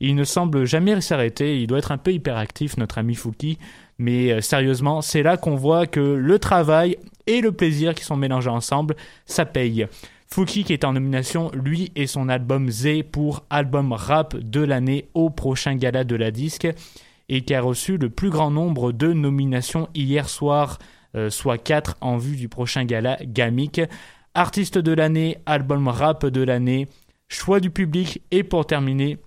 Il 0.01 0.15
ne 0.15 0.25
semble 0.25 0.67
jamais 0.67 1.01
s'arrêter, 1.01 1.61
il 1.61 1.67
doit 1.67 1.79
être 1.79 1.93
un 1.93 1.99
peu 1.99 2.13
hyperactif 2.13 2.77
notre 2.77 2.99
ami 2.99 3.15
Fouki, 3.15 3.59
mais 3.99 4.33
euh, 4.33 4.41
sérieusement, 4.41 5.01
c'est 5.01 5.23
là 5.23 5.37
qu'on 5.37 5.55
voit 5.55 5.87
que 5.87 6.01
le 6.01 6.39
travail 6.39 6.99
et 7.27 7.41
le 7.41 7.53
plaisir 7.53 7.95
qui 7.95 8.05
sont 8.05 8.17
mélangés 8.17 8.51
ensemble, 8.51 8.97
ça 9.25 9.45
paye. 9.45 9.87
Fouki 10.29 10.65
qui 10.65 10.73
est 10.73 10.85
en 10.85 10.93
nomination, 10.93 11.51
lui 11.55 11.93
et 11.95 12.07
son 12.07 12.29
album 12.29 12.71
Z 12.71 13.05
pour 13.11 13.45
album 13.49 13.93
rap 13.93 14.37
de 14.37 14.61
l'année 14.61 15.09
au 15.15 15.31
prochain 15.31 15.77
gala 15.77 16.05
de 16.05 16.17
la 16.17 16.31
disque 16.31 16.69
et 17.29 17.43
qui 17.43 17.55
a 17.55 17.61
reçu 17.61 17.97
le 17.97 18.11
plus 18.11 18.31
grand 18.31 18.51
nombre 18.51 18.93
de 18.93 19.13
nominations 19.13 19.89
hier 19.95 20.29
soir, 20.29 20.79
euh, 21.15 21.31
soit 21.31 21.59
4 21.59 21.97
en 22.01 22.17
vue 22.17 22.37
du 22.37 22.49
prochain 22.49 22.85
gala 22.85 23.19
Gamic. 23.23 23.81
Artiste 24.35 24.79
de 24.79 24.93
l'année, 24.93 25.39
album 25.47 25.89
rap 25.89 26.27
de 26.27 26.43
l'année, 26.43 26.89
choix 27.29 27.59
du 27.59 27.71
public 27.71 28.21
et 28.31 28.43
pour 28.43 28.67
terminer, 28.67 29.19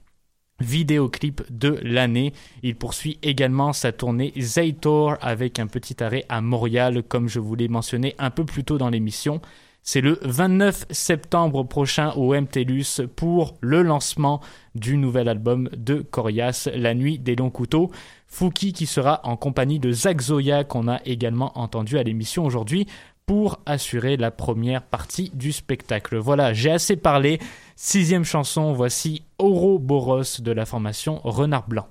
vidéoclip 0.60 1.42
de 1.50 1.80
l'année. 1.82 2.34
Il 2.62 2.76
poursuit 2.76 3.18
également 3.24 3.74
sa 3.74 3.92
tournée 3.92 4.34
Zaytor 4.38 5.18
avec 5.22 5.60
un 5.60 5.68
petit 5.68 6.04
arrêt 6.04 6.26
à 6.30 6.42
Montréal 6.42 7.04
comme 7.04 7.28
je 7.28 7.40
vous 7.40 7.56
l'ai 7.56 7.68
mentionné 7.68 8.16
un 8.20 8.30
peu 8.30 8.46
plus 8.46 8.64
tôt 8.64 8.78
dans 8.78 8.90
l'émission. 8.90 9.42
C'est 9.82 10.02
le 10.02 10.20
29 10.22 10.86
septembre 10.92 11.63
prochain 11.63 12.12
au 12.12 12.34
MTLUS 12.34 13.08
pour 13.15 13.56
le 13.62 13.82
lancement 13.82 14.42
du 14.76 14.98
nouvel 14.98 15.28
album 15.28 15.70
de 15.76 16.02
Corias, 16.02 16.70
La 16.76 16.94
Nuit 16.94 17.18
des 17.18 17.36
Longs 17.36 17.50
Couteaux. 17.50 17.89
Fouki 18.28 18.74
qui 18.74 18.86
sera 18.86 19.22
en 19.24 19.36
compagnie 19.36 19.80
de 19.80 19.92
Zach 19.92 20.22
Zoya 20.22 20.63
qu'on 20.63 20.88
a 20.88 21.00
également 21.06 21.58
entendu 21.58 21.98
à 21.98 22.04
l'émission 22.04 22.46
aujourd'hui 22.46 22.88
pour 23.26 23.60
assurer 23.65 24.18
la 24.18 24.32
première 24.32 24.84
partie 24.84 25.32
du 25.34 25.52
spectacle. 25.52 26.18
Voilà, 26.18 26.54
j'ai 26.54 26.72
assez 26.72 26.96
parlé. 26.96 27.39
Sixième 27.76 28.26
chanson, 28.26 28.74
voici 28.74 29.24
Ouroboros 29.39 30.42
de 30.42 30.52
la 30.52 30.65
formation 30.65 31.20
Renard 31.24 31.68
Blanc. 31.68 31.88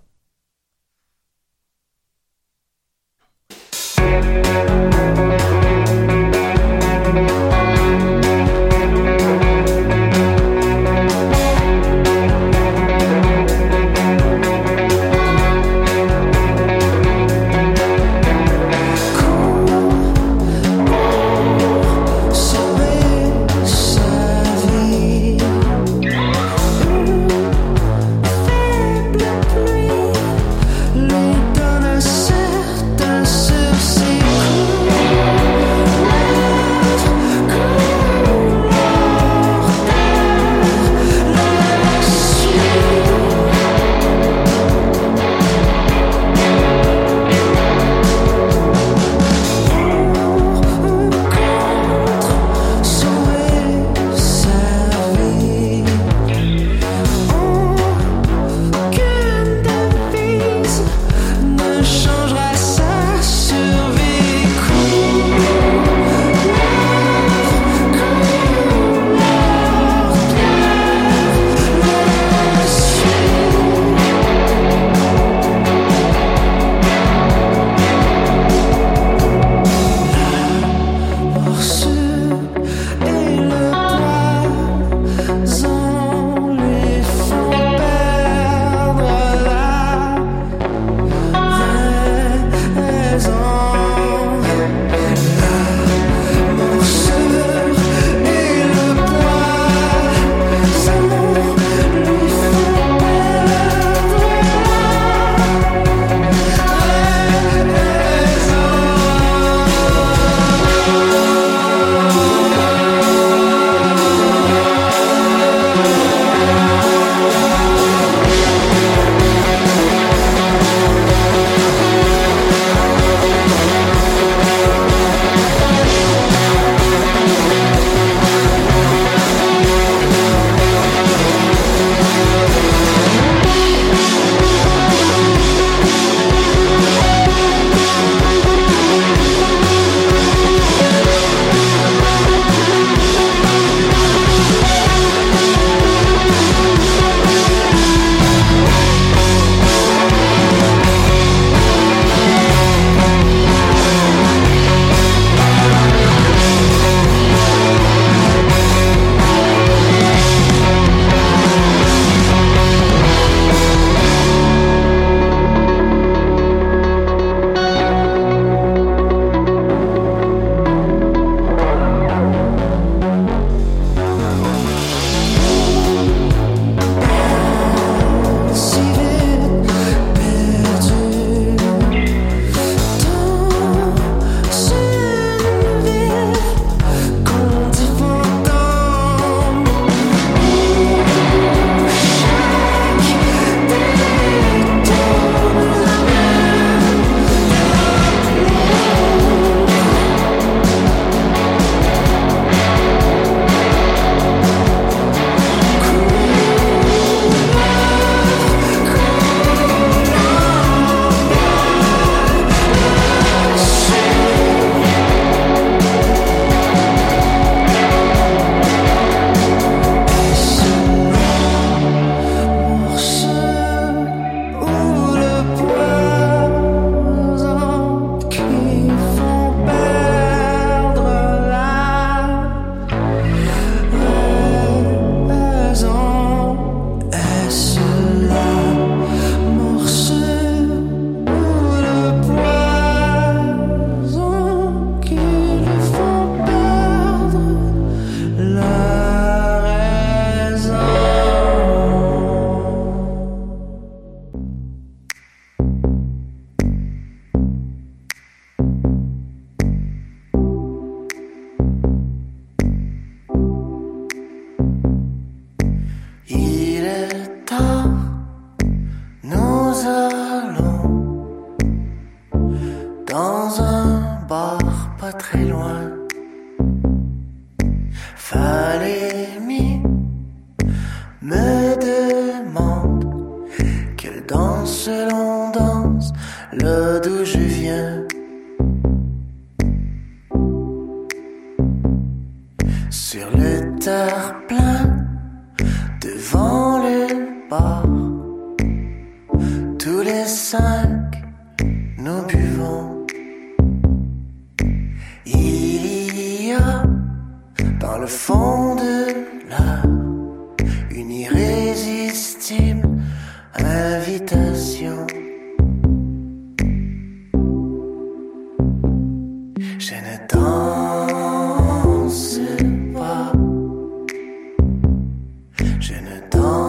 Je 325.80 325.94
ne 325.94 326.20
danse 326.30 326.67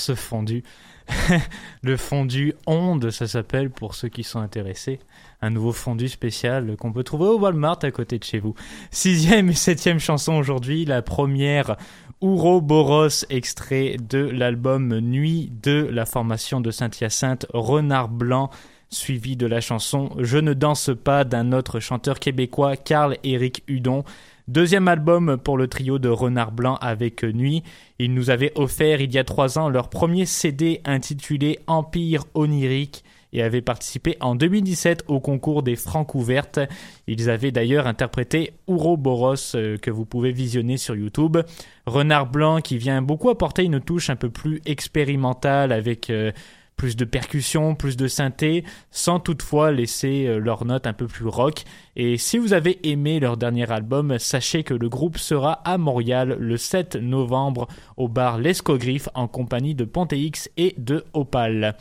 Ce 0.00 0.14
fondu. 0.14 0.62
le 1.82 1.96
fondu 1.96 2.54
onde, 2.66 3.10
ça 3.10 3.26
s'appelle 3.26 3.70
pour 3.70 3.94
ceux 3.94 4.08
qui 4.08 4.24
sont 4.24 4.40
intéressés. 4.40 5.00
Un 5.42 5.50
nouveau 5.50 5.72
fondu 5.72 6.08
spécial 6.08 6.76
qu'on 6.76 6.92
peut 6.92 7.04
trouver 7.04 7.26
au 7.26 7.38
Walmart 7.38 7.78
à 7.82 7.90
côté 7.90 8.18
de 8.18 8.24
chez 8.24 8.38
vous. 8.38 8.54
Sixième 8.90 9.50
et 9.50 9.54
septième 9.54 9.98
chanson 9.98 10.34
aujourd'hui. 10.34 10.84
La 10.84 11.02
première, 11.02 11.76
Ouroboros, 12.20 13.26
extrait 13.28 13.96
de 14.00 14.18
l'album 14.18 14.98
Nuit 15.00 15.52
de 15.62 15.88
la 15.92 16.06
formation 16.06 16.60
de 16.60 16.70
Saint-Hyacinthe, 16.70 17.46
Renard 17.52 18.08
Blanc 18.08 18.50
suivi 18.90 19.36
de 19.36 19.46
la 19.46 19.60
chanson 19.60 20.10
Je 20.18 20.38
ne 20.38 20.54
danse 20.54 20.90
pas 21.02 21.24
d'un 21.24 21.52
autre 21.52 21.80
chanteur 21.80 22.20
québécois, 22.20 22.76
Carl-Éric 22.76 23.64
Hudon. 23.68 24.04
Deuxième 24.46 24.88
album 24.88 25.38
pour 25.42 25.56
le 25.56 25.68
trio 25.68 25.98
de 25.98 26.10
Renard 26.10 26.52
Blanc 26.52 26.76
avec 26.82 27.24
Nuit. 27.24 27.62
Ils 27.98 28.12
nous 28.12 28.28
avaient 28.28 28.52
offert 28.56 29.00
il 29.00 29.10
y 29.10 29.16
a 29.16 29.24
trois 29.24 29.58
ans 29.58 29.70
leur 29.70 29.88
premier 29.88 30.26
CD 30.26 30.82
intitulé 30.84 31.60
Empire 31.66 32.24
onirique 32.34 33.04
et 33.32 33.42
avaient 33.42 33.62
participé 33.62 34.18
en 34.20 34.34
2017 34.34 35.04
au 35.08 35.18
concours 35.18 35.62
des 35.62 35.76
Francs 35.76 36.14
ouvertes. 36.14 36.60
Ils 37.06 37.30
avaient 37.30 37.52
d'ailleurs 37.52 37.86
interprété 37.86 38.52
Ouroboros 38.66 39.54
euh, 39.54 39.78
que 39.78 39.90
vous 39.90 40.04
pouvez 40.04 40.30
visionner 40.30 40.76
sur 40.76 40.94
YouTube. 40.94 41.38
Renard 41.86 42.30
Blanc 42.30 42.60
qui 42.60 42.76
vient 42.76 43.00
beaucoup 43.00 43.30
apporter 43.30 43.64
une 43.64 43.80
touche 43.80 44.10
un 44.10 44.16
peu 44.16 44.28
plus 44.28 44.60
expérimentale 44.66 45.72
avec 45.72 46.10
euh, 46.10 46.32
plus 46.76 46.96
de 46.96 47.04
percussions, 47.04 47.74
plus 47.74 47.96
de 47.96 48.08
synthé, 48.08 48.64
sans 48.90 49.20
toutefois 49.20 49.72
laisser 49.72 50.26
euh, 50.26 50.38
leurs 50.38 50.64
notes 50.64 50.86
un 50.86 50.92
peu 50.92 51.06
plus 51.06 51.26
rock. 51.26 51.64
Et 51.96 52.16
si 52.18 52.38
vous 52.38 52.52
avez 52.52 52.88
aimé 52.88 53.20
leur 53.20 53.36
dernier 53.36 53.70
album, 53.70 54.18
sachez 54.18 54.64
que 54.64 54.74
le 54.74 54.88
groupe 54.88 55.18
sera 55.18 55.52
à 55.64 55.78
Montréal 55.78 56.36
le 56.38 56.56
7 56.56 56.96
novembre 56.96 57.68
au 57.96 58.08
bar 58.08 58.38
L'Escogriffe 58.38 59.08
en 59.14 59.28
compagnie 59.28 59.74
de 59.74 59.84
Pontex 59.84 60.50
et 60.56 60.74
de 60.78 61.04
Opal. 61.12 61.76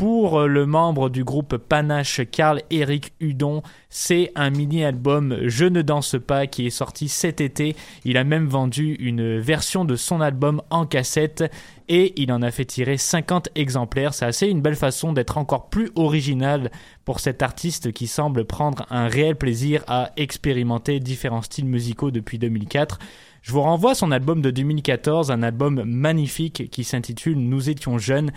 Pour 0.00 0.48
le 0.48 0.64
membre 0.64 1.10
du 1.10 1.24
groupe 1.24 1.58
Panache 1.58 2.22
Carl 2.30 2.62
Eric 2.70 3.12
Hudon, 3.20 3.62
c'est 3.90 4.32
un 4.34 4.48
mini-album 4.48 5.36
Je 5.42 5.66
ne 5.66 5.82
danse 5.82 6.16
pas 6.26 6.46
qui 6.46 6.66
est 6.66 6.70
sorti 6.70 7.06
cet 7.06 7.42
été. 7.42 7.76
Il 8.06 8.16
a 8.16 8.24
même 8.24 8.46
vendu 8.46 8.94
une 8.94 9.38
version 9.38 9.84
de 9.84 9.96
son 9.96 10.22
album 10.22 10.62
en 10.70 10.86
cassette 10.86 11.44
et 11.90 12.14
il 12.16 12.32
en 12.32 12.40
a 12.40 12.50
fait 12.50 12.64
tirer 12.64 12.96
50 12.96 13.50
exemplaires. 13.56 14.14
C'est 14.14 14.24
assez 14.24 14.46
une 14.46 14.62
belle 14.62 14.74
façon 14.74 15.12
d'être 15.12 15.36
encore 15.36 15.68
plus 15.68 15.90
original 15.96 16.70
pour 17.04 17.20
cet 17.20 17.42
artiste 17.42 17.92
qui 17.92 18.06
semble 18.06 18.46
prendre 18.46 18.86
un 18.88 19.06
réel 19.06 19.36
plaisir 19.36 19.84
à 19.86 20.12
expérimenter 20.16 20.98
différents 20.98 21.42
styles 21.42 21.66
musicaux 21.66 22.10
depuis 22.10 22.38
2004. 22.38 22.98
Je 23.42 23.52
vous 23.52 23.60
renvoie 23.60 23.90
à 23.90 23.94
son 23.94 24.12
album 24.12 24.40
de 24.40 24.50
2014, 24.50 25.30
un 25.30 25.42
album 25.42 25.82
magnifique 25.84 26.70
qui 26.70 26.84
s'intitule 26.84 27.36
Nous 27.36 27.68
étions 27.68 27.98
jeunes 27.98 28.32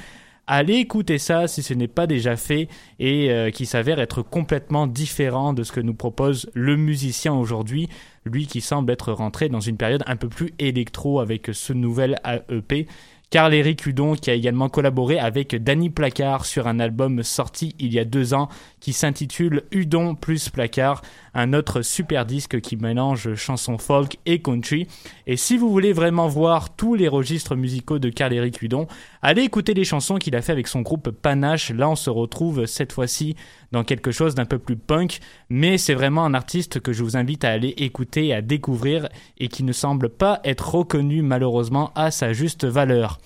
allez 0.47 0.75
écouter 0.75 1.17
ça 1.17 1.47
si 1.47 1.63
ce 1.63 1.73
n'est 1.73 1.87
pas 1.87 2.07
déjà 2.07 2.35
fait 2.35 2.67
et 2.99 3.31
euh, 3.31 3.49
qui 3.51 3.65
s'avère 3.65 3.99
être 3.99 4.21
complètement 4.21 4.87
différent 4.87 5.53
de 5.53 5.63
ce 5.63 5.71
que 5.71 5.79
nous 5.79 5.93
propose 5.93 6.49
le 6.53 6.75
musicien 6.75 7.33
aujourd'hui, 7.33 7.89
lui 8.25 8.47
qui 8.47 8.61
semble 8.61 8.91
être 8.91 9.11
rentré 9.11 9.49
dans 9.49 9.59
une 9.59 9.77
période 9.77 10.03
un 10.07 10.15
peu 10.15 10.29
plus 10.29 10.53
électro 10.59 11.19
avec 11.19 11.49
ce 11.53 11.73
nouvel 11.73 12.19
AEP. 12.25 12.87
Carl 13.33 13.51
Eric 13.55 13.87
Hudon 13.87 14.13
qui 14.13 14.29
a 14.29 14.35
également 14.35 14.69
collaboré 14.69 15.17
avec 15.17 15.55
Danny 15.55 15.89
Placard 15.89 16.45
sur 16.45 16.67
un 16.67 16.79
album 16.79 17.23
sorti 17.23 17.73
il 17.79 17.91
y 17.91 17.97
a 17.97 18.05
deux 18.05 18.35
ans 18.35 18.47
qui 18.79 18.93
s'intitule 18.93 19.63
Hudon 19.71 20.13
plus 20.13 20.49
Placard, 20.49 21.01
un 21.33 21.53
autre 21.53 21.81
super 21.81 22.27
disque 22.27 22.61
qui 22.61 22.77
mélange 22.77 23.33
chansons 23.33 23.79
folk 23.79 24.17
et 24.27 24.39
country. 24.39 24.85
Et 25.25 25.35
si 25.35 25.57
vous 25.57 25.71
voulez 25.71 25.93
vraiment 25.93 26.27
voir 26.27 26.75
tous 26.75 26.93
les 26.93 27.07
registres 27.07 27.55
musicaux 27.55 27.97
de 27.97 28.09
Carl 28.09 28.33
Eric 28.33 28.61
Hudon, 28.61 28.85
allez 29.23 29.41
écouter 29.41 29.73
les 29.73 29.83
chansons 29.83 30.17
qu'il 30.17 30.35
a 30.35 30.43
fait 30.43 30.51
avec 30.51 30.67
son 30.67 30.81
groupe 30.81 31.09
Panache. 31.09 31.71
Là, 31.71 31.89
on 31.89 31.95
se 31.95 32.11
retrouve 32.11 32.67
cette 32.67 32.93
fois-ci 32.93 33.35
dans 33.73 33.83
quelque 33.83 34.11
chose 34.11 34.35
d'un 34.35 34.45
peu 34.45 34.59
plus 34.59 34.77
punk, 34.77 35.19
mais 35.49 35.77
c'est 35.77 35.95
vraiment 35.95 36.23
un 36.23 36.33
artiste 36.33 36.79
que 36.79 36.93
je 36.93 37.03
vous 37.03 37.17
invite 37.17 37.43
à 37.43 37.49
aller 37.49 37.73
écouter 37.77 38.33
à 38.33 38.41
découvrir 38.41 39.09
et 39.39 39.49
qui 39.49 39.63
ne 39.63 39.73
semble 39.73 40.09
pas 40.09 40.39
être 40.45 40.75
reconnu 40.75 41.23
malheureusement 41.23 41.91
à 41.95 42.11
sa 42.11 42.31
juste 42.31 42.65
valeur. 42.65 43.19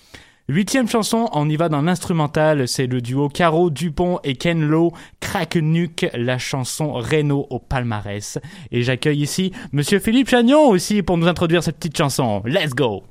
Huitième 0.48 0.88
chanson, 0.88 1.28
on 1.34 1.46
y 1.50 1.56
va 1.56 1.68
dans 1.68 1.82
l'instrumental, 1.82 2.66
c'est 2.66 2.86
le 2.86 3.02
duo 3.02 3.28
Caro 3.28 3.68
Dupont 3.68 4.18
et 4.24 4.34
Ken 4.34 4.66
Lo, 4.66 4.94
Crack 5.20 5.56
Nuke, 5.56 6.06
la 6.14 6.38
chanson 6.38 6.94
Renault 6.94 7.46
au 7.50 7.58
palmarès. 7.58 8.38
Et 8.72 8.82
j'accueille 8.82 9.20
ici 9.20 9.52
Monsieur 9.72 9.98
Philippe 9.98 10.30
Chagnon 10.30 10.66
aussi 10.70 11.02
pour 11.02 11.18
nous 11.18 11.28
introduire 11.28 11.62
cette 11.62 11.76
petite 11.76 11.98
chanson. 11.98 12.42
Let's 12.46 12.74
go! 12.74 13.02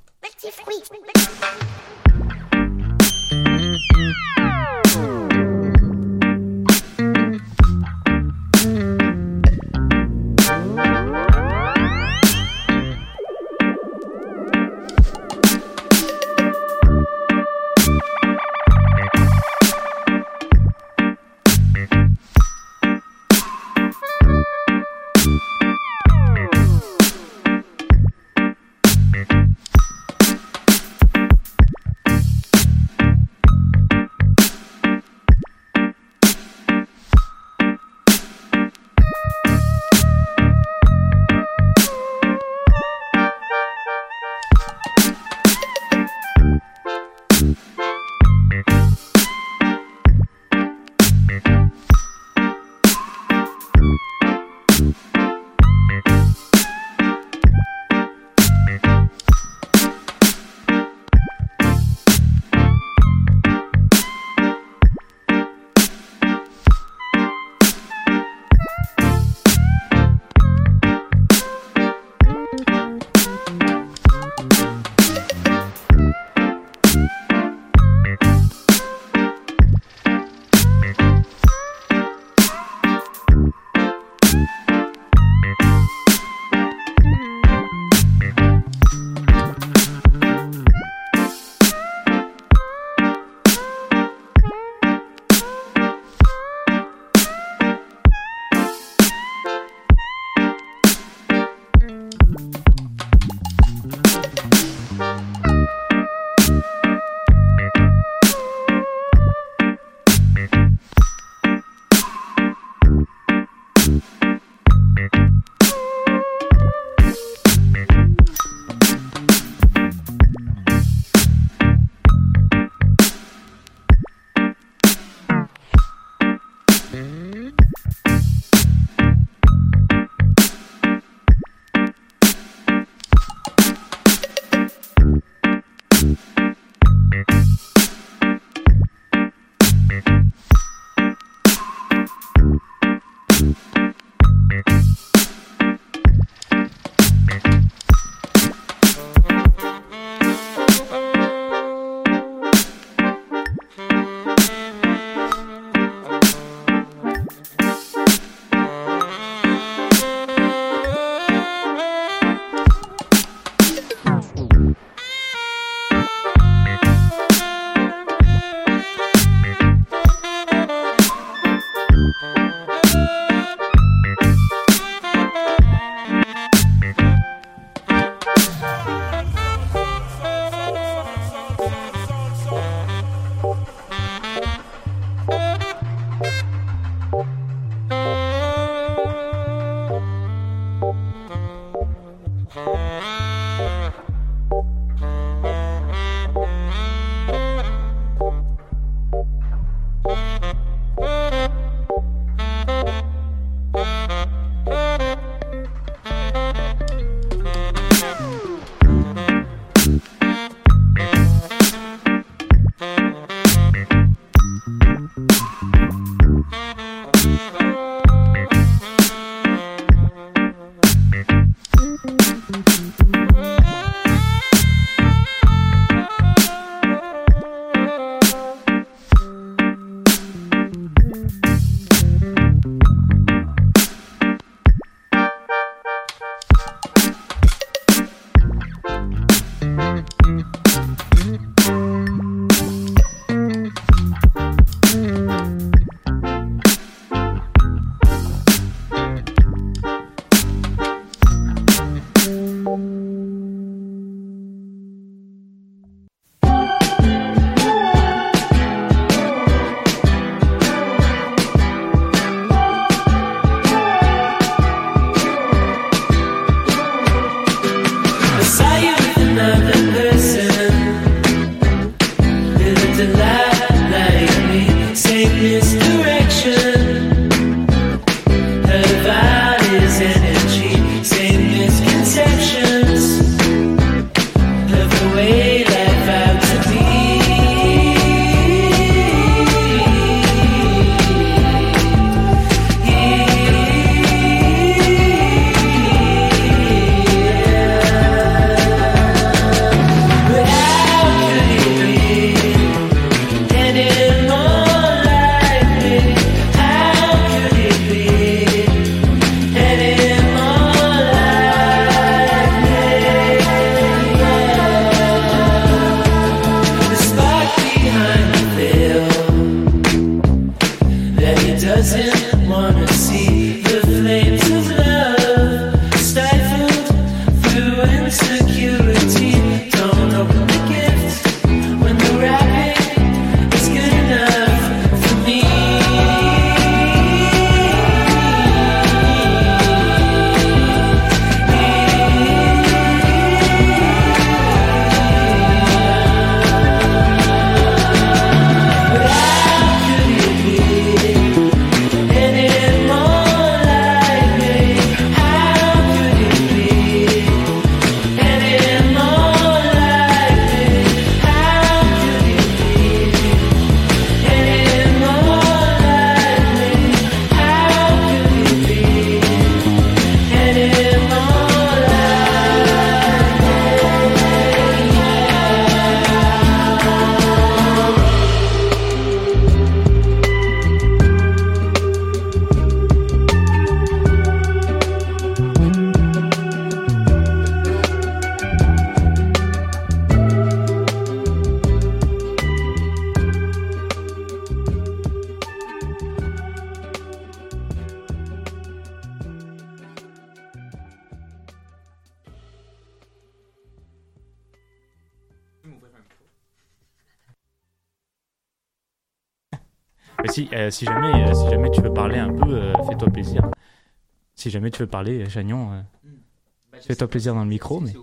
Jamais 414.67 414.71
tu 414.71 414.83
veux 414.83 414.87
parler, 414.87 415.23
euh, 415.23 415.29
Chagnon, 415.29 415.69
euh, 415.71 416.79
fais-toi 416.85 417.07
plaisir 417.07 417.33
dans 417.33 417.43
le 417.43 417.49
micro. 417.49 417.79
Mais... 417.79 417.93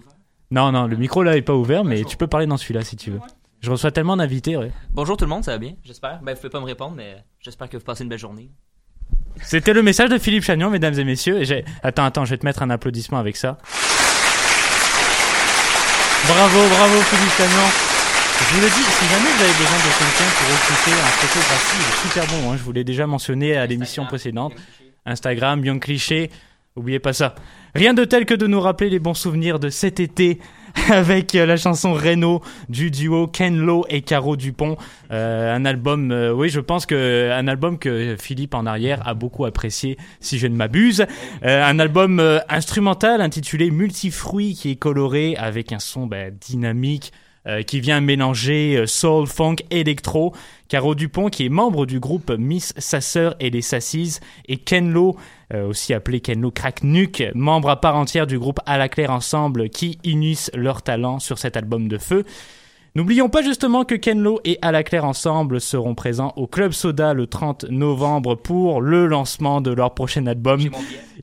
Non, 0.50 0.72
non, 0.72 0.86
le 0.86 0.96
micro 0.96 1.22
là 1.22 1.36
est 1.36 1.42
pas 1.42 1.54
ouvert, 1.54 1.84
mais 1.84 2.04
tu 2.04 2.16
peux 2.16 2.26
parler 2.26 2.46
dans 2.46 2.56
celui-là 2.56 2.82
si 2.82 2.96
tu 2.96 3.10
veux. 3.10 3.20
Je 3.60 3.70
reçois 3.70 3.90
tellement 3.90 4.16
d'invités, 4.16 4.56
ouais. 4.56 4.72
Bonjour 4.90 5.16
tout 5.16 5.24
le 5.24 5.30
monde, 5.30 5.44
ça 5.44 5.52
va 5.52 5.58
bien, 5.58 5.74
j'espère. 5.82 6.20
Ben, 6.22 6.32
vous 6.32 6.40
pouvez 6.40 6.50
pas 6.50 6.60
me 6.60 6.66
répondre, 6.66 6.94
mais 6.96 7.16
j'espère 7.40 7.68
que 7.68 7.76
vous 7.76 7.84
passez 7.84 8.02
une 8.04 8.10
belle 8.10 8.18
journée. 8.18 8.50
C'était 9.42 9.72
le 9.72 9.82
message 9.82 10.10
de 10.10 10.18
Philippe 10.18 10.44
Chagnon, 10.44 10.70
mesdames 10.70 10.98
et 10.98 11.04
messieurs. 11.04 11.42
Et. 11.42 11.64
Attends, 11.82 12.04
attends, 12.04 12.24
je 12.24 12.30
vais 12.30 12.38
te 12.38 12.46
mettre 12.46 12.62
un 12.62 12.70
applaudissement 12.70 13.18
avec 13.18 13.36
ça. 13.36 13.58
Bravo, 16.26 16.68
bravo 16.68 17.00
Philippe 17.00 17.32
Chagnon. 17.36 17.68
Je 18.38 18.54
vous 18.54 18.60
le 18.60 18.68
dis, 18.68 18.74
si 18.74 19.04
jamais 19.08 19.30
vous 19.36 19.42
avez 19.42 19.52
besoin 19.52 19.78
de 19.78 19.90
quelqu'un 19.98 20.30
pour 20.38 20.46
recruter 20.52 20.92
un 20.92 21.12
photographie, 21.20 21.76
il 21.80 21.86
est 21.88 22.08
super 22.08 22.26
bon. 22.26 22.52
Hein, 22.52 22.56
je 22.56 22.62
vous 22.62 22.72
l'ai 22.72 22.84
déjà 22.84 23.06
mentionné 23.06 23.56
à 23.56 23.66
l'émission 23.66 24.06
précédente. 24.06 24.52
Instagram, 25.06 25.60
bien 25.60 25.78
cliché. 25.78 26.30
Oubliez 26.76 26.98
pas 26.98 27.12
ça. 27.12 27.36
Rien 27.76 27.94
de 27.94 28.04
tel 28.04 28.26
que 28.26 28.34
de 28.34 28.48
nous 28.48 28.60
rappeler 28.60 28.90
les 28.90 28.98
bons 28.98 29.14
souvenirs 29.14 29.60
de 29.60 29.68
cet 29.68 30.00
été 30.00 30.40
avec 30.90 31.36
euh, 31.36 31.46
la 31.46 31.56
chanson 31.56 31.92
Reno 31.92 32.42
du 32.68 32.90
duo 32.90 33.28
Ken 33.28 33.56
Lo 33.56 33.86
et 33.88 34.02
Caro 34.02 34.34
Dupont. 34.34 34.76
Euh, 35.12 35.54
un 35.54 35.64
album, 35.66 36.10
euh, 36.10 36.32
oui, 36.32 36.48
je 36.48 36.58
pense 36.58 36.84
que 36.84 37.30
un 37.30 37.46
album 37.46 37.78
que 37.78 38.16
Philippe 38.18 38.54
en 38.54 38.66
arrière 38.66 39.06
a 39.06 39.14
beaucoup 39.14 39.44
apprécié, 39.44 39.96
si 40.18 40.36
je 40.40 40.48
ne 40.48 40.56
m'abuse. 40.56 41.06
Euh, 41.44 41.64
un 41.64 41.78
album 41.78 42.18
euh, 42.18 42.40
instrumental 42.48 43.20
intitulé 43.20 43.70
Multifruit 43.70 44.54
qui 44.54 44.72
est 44.72 44.76
coloré 44.76 45.36
avec 45.36 45.70
un 45.70 45.78
son 45.78 46.08
bah, 46.08 46.32
dynamique. 46.32 47.12
Euh, 47.46 47.62
qui 47.62 47.80
vient 47.80 48.00
mélanger 48.00 48.76
euh, 48.76 48.86
soul, 48.86 49.26
funk, 49.26 49.56
électro. 49.70 50.34
Caro 50.68 50.94
Dupont, 50.94 51.28
qui 51.28 51.44
est 51.44 51.50
membre 51.50 51.84
du 51.84 52.00
groupe 52.00 52.32
Miss 52.38 52.72
Sa 52.78 53.02
sœur 53.02 53.36
et 53.38 53.50
les 53.50 53.60
Sassis, 53.60 54.18
et 54.48 54.56
Ken 54.56 54.90
Lo, 54.90 55.16
euh, 55.52 55.68
aussi 55.68 55.92
appelé 55.92 56.20
Ken 56.20 56.40
Lo 56.40 56.50
Crack 56.50 56.82
Nuke, 56.82 57.22
membre 57.34 57.68
à 57.68 57.80
part 57.80 57.96
entière 57.96 58.26
du 58.26 58.38
groupe 58.38 58.60
À 58.64 58.78
la 58.78 58.88
Claire 58.88 59.10
Ensemble, 59.10 59.68
qui 59.68 59.98
unissent 60.04 60.50
leurs 60.54 60.80
talents 60.80 61.18
sur 61.18 61.38
cet 61.38 61.58
album 61.58 61.86
de 61.86 61.98
feu. 61.98 62.24
N'oublions 62.96 63.28
pas 63.28 63.42
justement 63.42 63.84
que 63.84 63.96
Ken 63.96 64.22
Lo 64.22 64.40
et 64.44 64.56
À 64.62 64.70
la 64.70 64.84
Claire 64.84 65.04
Ensemble 65.04 65.60
seront 65.60 65.96
présents 65.96 66.32
au 66.36 66.46
Club 66.46 66.70
Soda 66.70 67.12
le 67.12 67.26
30 67.26 67.64
novembre 67.68 68.36
pour 68.36 68.80
le 68.80 69.06
lancement 69.08 69.60
de 69.60 69.72
leur 69.72 69.94
prochain 69.94 70.28
album. 70.28 70.60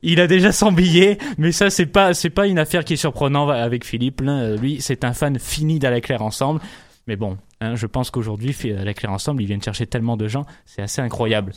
Il 0.04 0.20
a 0.20 0.28
déjà 0.28 0.52
son 0.52 0.74
billet, 0.74 1.18
mais 1.38 1.54
ça 1.54 1.70
c'est 1.70 1.86
pas 1.86 2.14
c'est 2.14 2.30
pas 2.30 2.48
une 2.48 2.60
affaire 2.60 2.84
qui 2.84 2.94
est 2.94 2.98
surprenante 2.98 3.52
avec 3.52 3.86
Philippe. 3.86 4.22
Euh, 4.22 4.58
Lui, 4.58 4.82
c'est 4.82 5.06
un 5.06 5.14
fan 5.14 5.40
fini 5.40 5.80
d'À 5.80 5.92
la 5.92 6.02
Claire 6.02 6.24
Ensemble. 6.24 6.60
Mais 7.08 7.16
bon, 7.16 7.38
hein, 7.62 7.76
je 7.76 7.88
pense 7.88 8.12
qu'aujourd'hui, 8.12 8.54
À 8.78 8.84
la 8.84 8.94
Claire 8.94 9.14
Ensemble, 9.14 9.42
ils 9.42 9.46
viennent 9.46 9.64
chercher 9.64 9.88
tellement 9.88 10.18
de 10.18 10.28
gens, 10.28 10.46
c'est 10.66 10.82
assez 10.82 11.02
incroyable. 11.02 11.54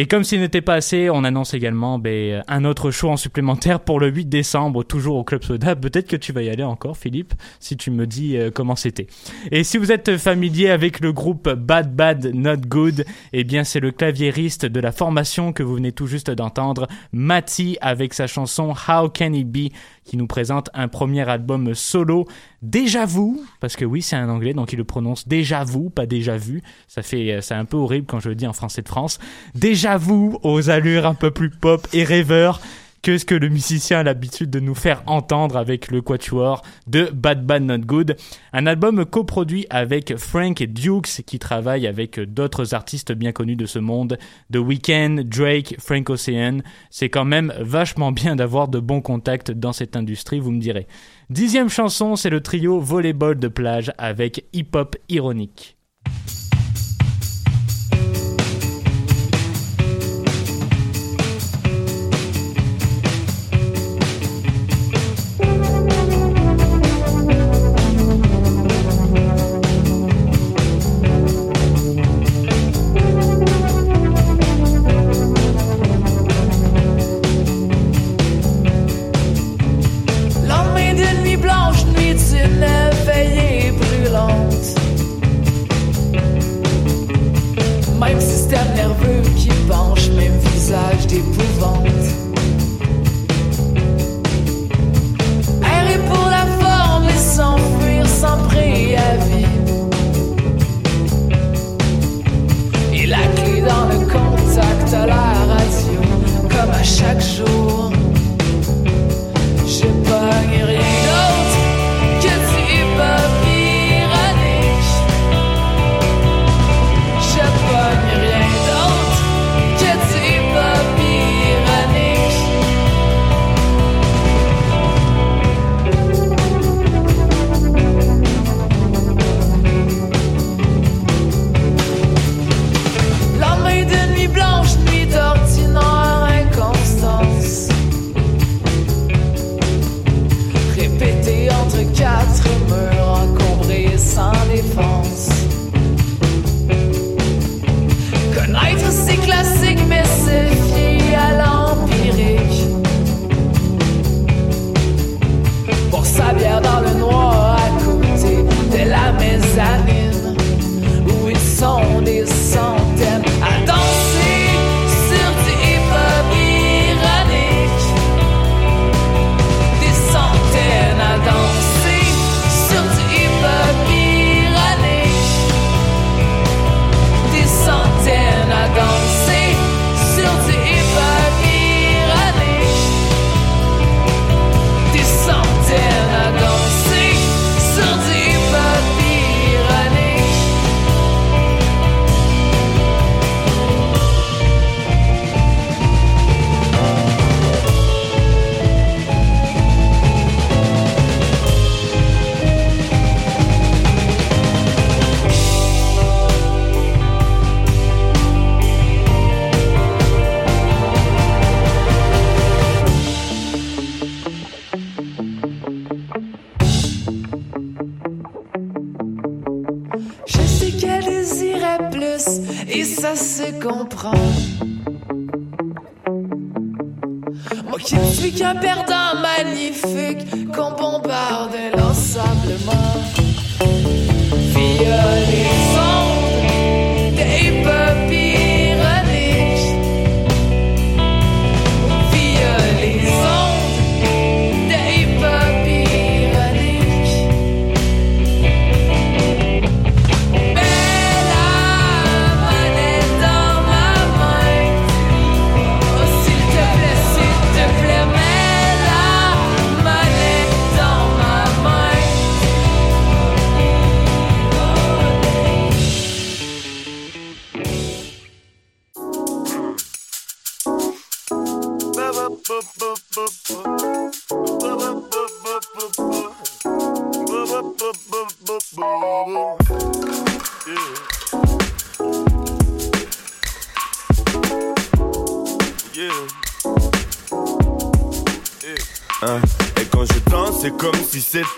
Et 0.00 0.06
comme 0.06 0.22
s'il 0.22 0.38
n'était 0.38 0.60
pas 0.60 0.74
assez, 0.74 1.10
on 1.10 1.24
annonce 1.24 1.54
également 1.54 1.98
ben, 1.98 2.44
un 2.46 2.64
autre 2.64 2.92
show 2.92 3.08
en 3.08 3.16
supplémentaire 3.16 3.80
pour 3.80 3.98
le 3.98 4.06
8 4.06 4.26
décembre, 4.26 4.84
toujours 4.84 5.16
au 5.16 5.24
Club 5.24 5.42
Soda. 5.42 5.74
Peut-être 5.74 6.06
que 6.06 6.14
tu 6.14 6.32
vas 6.32 6.42
y 6.42 6.48
aller 6.48 6.62
encore, 6.62 6.96
Philippe, 6.96 7.34
si 7.58 7.76
tu 7.76 7.90
me 7.90 8.06
dis 8.06 8.36
euh, 8.36 8.52
comment 8.54 8.76
c'était. 8.76 9.08
Et 9.50 9.64
si 9.64 9.76
vous 9.76 9.90
êtes 9.90 10.16
familier 10.16 10.70
avec 10.70 11.00
le 11.00 11.12
groupe 11.12 11.48
Bad 11.48 11.96
Bad 11.96 12.30
Not 12.32 12.68
Good, 12.68 13.06
eh 13.32 13.42
bien 13.42 13.64
c'est 13.64 13.80
le 13.80 13.90
claviériste 13.90 14.66
de 14.66 14.78
la 14.78 14.92
formation 14.92 15.52
que 15.52 15.64
vous 15.64 15.74
venez 15.74 15.90
tout 15.90 16.06
juste 16.06 16.30
d'entendre, 16.30 16.86
Matty, 17.10 17.76
avec 17.80 18.14
sa 18.14 18.28
chanson 18.28 18.74
How 18.88 19.08
Can 19.08 19.32
It 19.32 19.50
Be, 19.50 19.72
qui 20.08 20.16
nous 20.16 20.26
présente 20.26 20.70
un 20.72 20.88
premier 20.88 21.28
album 21.28 21.74
solo, 21.74 22.26
Déjà 22.62 23.04
Vu, 23.04 23.38
parce 23.60 23.76
que 23.76 23.84
oui 23.84 24.02
c'est 24.02 24.16
un 24.16 24.28
anglais, 24.30 24.54
donc 24.54 24.72
il 24.72 24.76
le 24.76 24.84
prononce 24.84 25.28
Déjà 25.28 25.64
Vu, 25.64 25.90
pas 25.90 26.06
Déjà 26.06 26.36
Vu. 26.36 26.62
Ça 26.88 27.02
fait, 27.02 27.32
euh, 27.32 27.40
c'est 27.42 27.54
un 27.54 27.66
peu 27.66 27.76
horrible 27.76 28.06
quand 28.06 28.18
je 28.18 28.30
le 28.30 28.34
dis 28.34 28.46
en 28.46 28.54
français 28.54 28.82
de 28.82 28.88
France. 28.88 29.18
Déjà 29.54 29.98
Vu, 29.98 30.32
aux 30.42 30.70
allures 30.70 31.06
un 31.06 31.14
peu 31.14 31.30
plus 31.30 31.50
pop 31.50 31.86
et 31.92 32.04
rêveur 32.04 32.60
que 33.02 33.18
ce 33.18 33.24
que 33.24 33.34
le 33.34 33.48
musicien 33.48 34.00
a 34.00 34.02
l'habitude 34.02 34.50
de 34.50 34.60
nous 34.60 34.74
faire 34.74 35.02
entendre 35.06 35.56
avec 35.56 35.90
le 35.90 36.02
quatuor 36.02 36.62
de 36.86 37.10
Bad 37.12 37.44
Bad 37.46 37.62
Not 37.62 37.78
Good. 37.78 38.16
Un 38.52 38.66
album 38.66 39.04
coproduit 39.04 39.66
avec 39.70 40.16
Frank 40.16 40.62
Dukes 40.62 41.22
qui 41.26 41.38
travaille 41.38 41.86
avec 41.86 42.18
d'autres 42.20 42.74
artistes 42.74 43.12
bien 43.12 43.32
connus 43.32 43.56
de 43.56 43.66
ce 43.66 43.78
monde, 43.78 44.18
The 44.52 44.58
Weeknd, 44.58 45.22
Drake, 45.24 45.76
Frank 45.78 46.10
Ocean. 46.10 46.58
C'est 46.90 47.08
quand 47.08 47.24
même 47.24 47.52
vachement 47.60 48.12
bien 48.12 48.36
d'avoir 48.36 48.68
de 48.68 48.80
bons 48.80 49.00
contacts 49.00 49.50
dans 49.50 49.72
cette 49.72 49.96
industrie, 49.96 50.40
vous 50.40 50.52
me 50.52 50.60
direz. 50.60 50.86
Dixième 51.30 51.68
chanson, 51.68 52.16
c'est 52.16 52.30
le 52.30 52.40
trio 52.40 52.80
Volleyball 52.80 53.38
de 53.38 53.48
plage 53.48 53.92
avec 53.98 54.44
Hip 54.52 54.70
Hop 54.74 54.96
Ironique. 55.08 55.76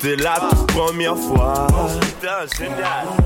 C'était 0.01 0.17
la 0.23 0.35
toute 0.49 0.67
première 0.69 1.17
fois. 1.17 1.67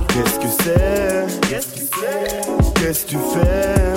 Qu'est-ce 0.09 0.39
que 0.39 0.49
c'est? 0.63 1.27
Qu'est-ce 1.49 3.05
que 3.05 3.11
tu 3.11 3.19
fais? 3.33 3.95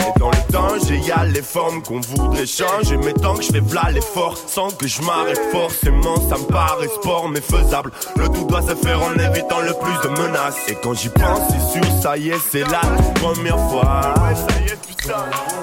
Et 0.00 0.18
dans 0.18 0.30
le 0.30 0.52
danger, 0.52 0.98
y 0.98 1.12
a 1.12 1.24
les 1.24 1.42
formes 1.42 1.82
qu'on 1.82 2.00
voudrait 2.00 2.46
changer. 2.46 2.96
Mais 2.96 3.12
tant 3.12 3.34
que 3.34 3.42
je 3.42 3.52
fais 3.52 3.60
v'là 3.60 3.90
l'effort, 3.92 4.36
sans 4.46 4.70
que 4.70 4.86
je 4.86 5.02
m'arrête 5.02 5.40
forcément, 5.52 6.16
ça 6.28 6.36
me 6.36 6.46
paraît 6.50 6.88
sport 6.88 7.28
mais 7.28 7.40
faisable. 7.40 7.90
Le 8.16 8.28
tout 8.28 8.44
doit 8.44 8.62
se 8.62 8.74
faire 8.74 9.00
en 9.02 9.12
évitant 9.14 9.60
le 9.60 9.74
plus 9.74 10.08
de 10.08 10.20
menaces. 10.20 10.56
Et 10.68 10.74
quand 10.82 10.94
j'y 10.94 11.08
pense, 11.08 11.40
c'est 11.50 11.80
sûr, 11.80 12.02
ça 12.02 12.16
y 12.16 12.30
est, 12.30 12.40
c'est 12.50 12.68
la 12.70 12.80
toute 12.80 13.14
première 13.20 13.58
fois. 13.70 14.14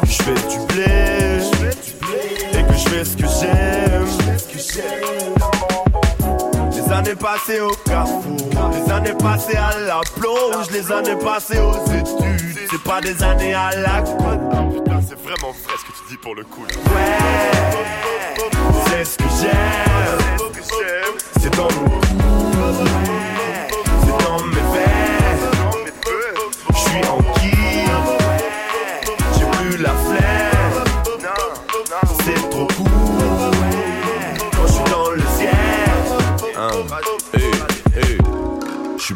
Je 0.04 0.24
fais 0.24 0.34
du 0.34 0.60
blé, 0.68 1.40
et 2.54 2.64
que 2.64 2.74
je 2.74 2.90
fais 2.90 3.06
ce 3.06 3.18
que 3.18 3.28
j'aime. 3.28 4.21
Les 6.72 6.94
années 6.94 7.16
passées 7.16 7.62
au 7.62 7.72
carrefour, 7.84 8.38
les 8.72 8.92
années 8.94 9.18
passées 9.18 9.58
à 9.58 9.76
la 9.80 10.02
plonge, 10.16 10.70
les 10.72 10.92
années 10.92 11.16
passées 11.16 11.58
aux 11.58 11.84
études. 11.92 12.60
C'est 12.70 12.84
pas 12.84 13.02
des 13.02 13.24
années 13.24 13.56
à 13.56 13.72
la 13.76 14.04
cour. 14.04 14.38
Putain, 14.72 15.02
c'est 15.02 15.20
vraiment 15.20 15.52
frais 15.64 15.78
ce 15.80 15.86
que 15.86 15.98
tu 15.98 16.04
dis 16.12 16.18
pour 16.18 16.36
le 16.36 16.44
coup. 16.44 16.62
Ouais, 16.62 17.18
c'est 18.86 19.04
ce 19.04 19.18
que 19.18 19.24
j'aime. 19.42 20.20
C'est 21.42 21.56
dans 21.56 21.64
mon 21.64 22.11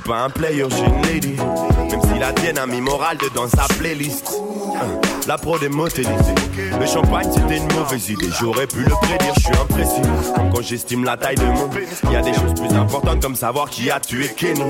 pas 0.05 0.23
un 0.23 0.29
player, 0.29 0.65
j'ai 0.69 0.85
une 0.85 1.01
lady. 1.01 1.35
Même 1.89 2.01
si 2.01 2.19
la 2.19 2.31
tienne 2.33 2.57
a 2.57 2.67
mis 2.67 2.79
morale 2.79 3.17
dedans 3.17 3.47
sa 3.47 3.65
playlist. 3.79 4.31
Hein. 4.75 4.99
La 5.27 5.37
prod 5.37 5.61
est 5.63 5.69
modélisée. 5.69 6.35
Le 6.79 6.85
champagne 6.85 7.27
c'était 7.33 7.57
une 7.57 7.73
mauvaise 7.73 8.09
idée. 8.09 8.29
J'aurais 8.39 8.67
pu 8.67 8.79
le 8.79 8.91
prédire, 9.01 9.33
je 9.35 9.41
suis 9.41 9.55
imprécis. 9.55 10.01
Quand 10.53 10.61
j'estime 10.61 11.03
la 11.03 11.17
taille 11.17 11.35
de 11.35 11.45
mon 11.45 11.67
pénis. 11.69 12.01
Y 12.11 12.15
a 12.15 12.21
des 12.21 12.33
choses 12.33 12.53
plus 12.53 12.75
importantes 12.75 13.21
comme 13.21 13.35
savoir 13.35 13.69
qui 13.69 13.89
a 13.89 13.99
tué 13.99 14.27
Kenny. 14.27 14.61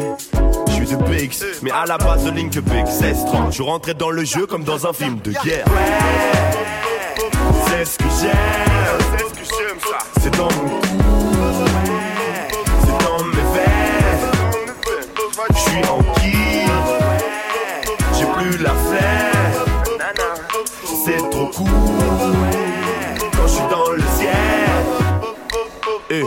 Je 0.68 0.74
suis 0.74 0.88
de 0.88 0.96
BX, 0.96 1.46
mais 1.62 1.72
à 1.72 1.86
la 1.86 1.98
base 1.98 2.24
de 2.24 2.32
Link 2.32 2.58
BX 2.58 3.26
30 3.26 3.54
Je 3.54 3.62
rentrais 3.62 3.94
dans 3.94 4.12
le 4.12 4.24
jeu 4.24 4.46
comme 4.46 4.64
dans 4.64 4.88
un 4.88 4.94
film 4.94 5.20
de 5.20 5.32
guerre. 5.44 5.66
C'est 7.68 7.86
ce 7.86 7.98
que 7.98 8.06
j'aime. 8.22 8.32
C'est. 9.18 9.26
C'est 10.22 10.38
dans 10.38 10.46
mon 10.46 10.85
Quand 21.58 23.48
je 23.48 23.52
suis 23.52 23.68
dans 23.70 23.92
le 23.92 24.02
ciel. 24.18 24.32
Eh, 26.10 26.24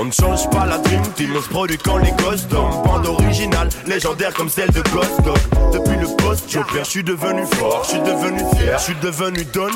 On 0.00 0.06
ne 0.06 0.10
change 0.10 0.50
pas 0.50 0.66
la 0.66 0.78
Dream 0.78 1.02
Team, 1.14 1.34
on 1.36 1.40
se 1.40 1.48
produit 1.48 1.78
quand 1.78 1.98
les 1.98 2.10
gosses. 2.12 2.46
Bande 2.48 3.06
originale, 3.06 3.68
légendaire 3.86 4.34
comme 4.34 4.48
celle 4.48 4.70
de 4.70 4.82
Ghost 4.92 5.20
Dog. 5.22 5.38
Depuis 5.72 5.96
le 5.96 6.08
post 6.16 6.50
Joker, 6.50 6.84
je 6.84 6.90
suis 6.90 7.04
devenu 7.04 7.46
fort, 7.54 7.82
je 7.84 7.90
suis 7.90 8.00
devenu 8.00 8.38
fier, 8.56 8.78
je 8.78 8.82
suis 8.84 8.94
devenu 8.96 9.46
John. 9.52 9.70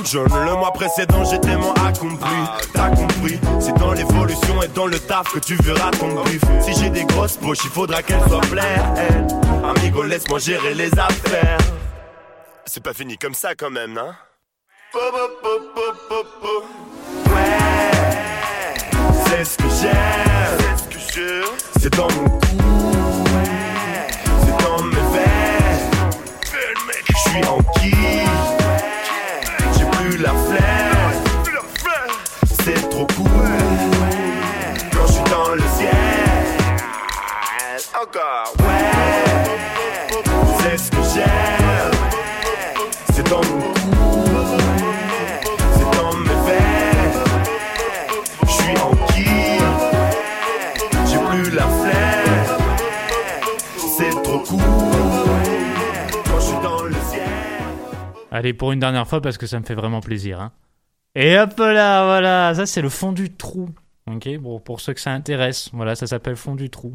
Le 0.45 0.55
mois 0.57 0.73
précédent, 0.73 1.25
j'étais 1.25 1.57
moins 1.57 1.75
accompli. 1.87 2.37
T'as 2.75 2.91
compris, 2.91 3.39
c'est 3.61 3.75
dans 3.79 3.93
l'évolution 3.93 4.63
et 4.63 4.69
dans 4.69 4.87
le 4.87 4.99
taf 4.99 5.33
que 5.33 5.39
tu 5.39 5.55
verras 5.57 5.93
ton 5.93 6.23
bif. 6.25 6.43
Si 6.61 6.75
j'ai 6.75 6.91
des 6.91 7.05
grosses 7.05 7.37
poches, 7.37 7.65
il 7.65 7.71
faudra 7.71 8.03
qu'elles 8.03 8.23
soient 8.29 8.41
pleines. 8.41 9.29
Amigo, 9.65 10.03
laisse-moi 10.03 10.41
gérer 10.41 10.75
les 10.75 10.91
affaires. 10.99 11.59
C'est 12.67 12.83
pas 12.83 12.93
fini 12.93 13.17
comme 13.17 13.35
ça 13.35 13.55
quand 13.55 13.71
même, 13.71 13.97
hein? 13.97 14.15
Ouais, 14.95 15.01
c'est 19.27 19.45
ce 19.45 19.57
que 19.59 19.65
j'aime. 19.81 20.59
C'est 21.81 21.95
dans 21.95 22.09
mon 22.11 22.29
cou, 22.29 22.47
c'est 24.41 24.57
dans 24.65 24.83
mes 24.83 25.05
veines. 25.13 25.91
Je 27.09 27.17
suis 27.31 27.45
en 27.45 27.59
kiff, 27.79 27.95
j'ai 29.79 29.85
plus 29.85 30.17
la 30.19 30.31
flemme. 30.31 31.23
C'est 32.65 32.81
trop 32.89 33.07
cool 33.17 33.29
quand 34.93 35.07
je 35.07 35.13
suis 35.13 35.25
dans 35.25 35.51
le 35.55 35.63
ciel. 35.77 35.93
Encore, 37.95 38.53
ouais, 38.61 38.91
c'est 40.61 40.79
ce 40.79 40.91
que 40.91 41.03
j'aime. 41.15 41.93
C'est 43.15 43.29
dans 43.29 43.43
mon 43.45 43.58
Allez, 58.39 58.55
pour 58.55 58.71
une 58.71 58.79
dernière 58.79 59.09
fois, 59.09 59.21
parce 59.21 59.37
que 59.37 59.49
ça 59.49 59.59
me 59.59 59.65
fait 59.65 59.75
vraiment 59.75 60.01
plaisir. 60.01 60.41
Hein. 60.41 60.53
Et 61.17 61.37
hop 61.41 61.59
là, 61.59 62.05
voilà, 62.05 62.55
ça 62.55 62.67
c'est 62.67 62.81
le 62.81 62.89
fond 62.89 63.11
du 63.11 63.35
trou. 63.35 63.69
Ok, 64.07 64.29
bon, 64.39 64.61
pour 64.61 64.81
ceux 64.81 64.95
que 64.95 65.01
ça 65.01 65.11
intéresse, 65.11 65.71
voilà, 65.73 65.97
ça 65.97 66.07
s'appelle 66.07 66.37
fond 66.37 66.55
du 66.55 66.71
trou. 66.71 66.95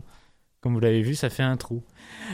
Comme 0.61 0.73
vous 0.73 0.79
l'avez 0.79 1.01
vu, 1.01 1.15
ça 1.15 1.29
fait 1.29 1.43
un 1.43 1.57
trou. 1.57 1.83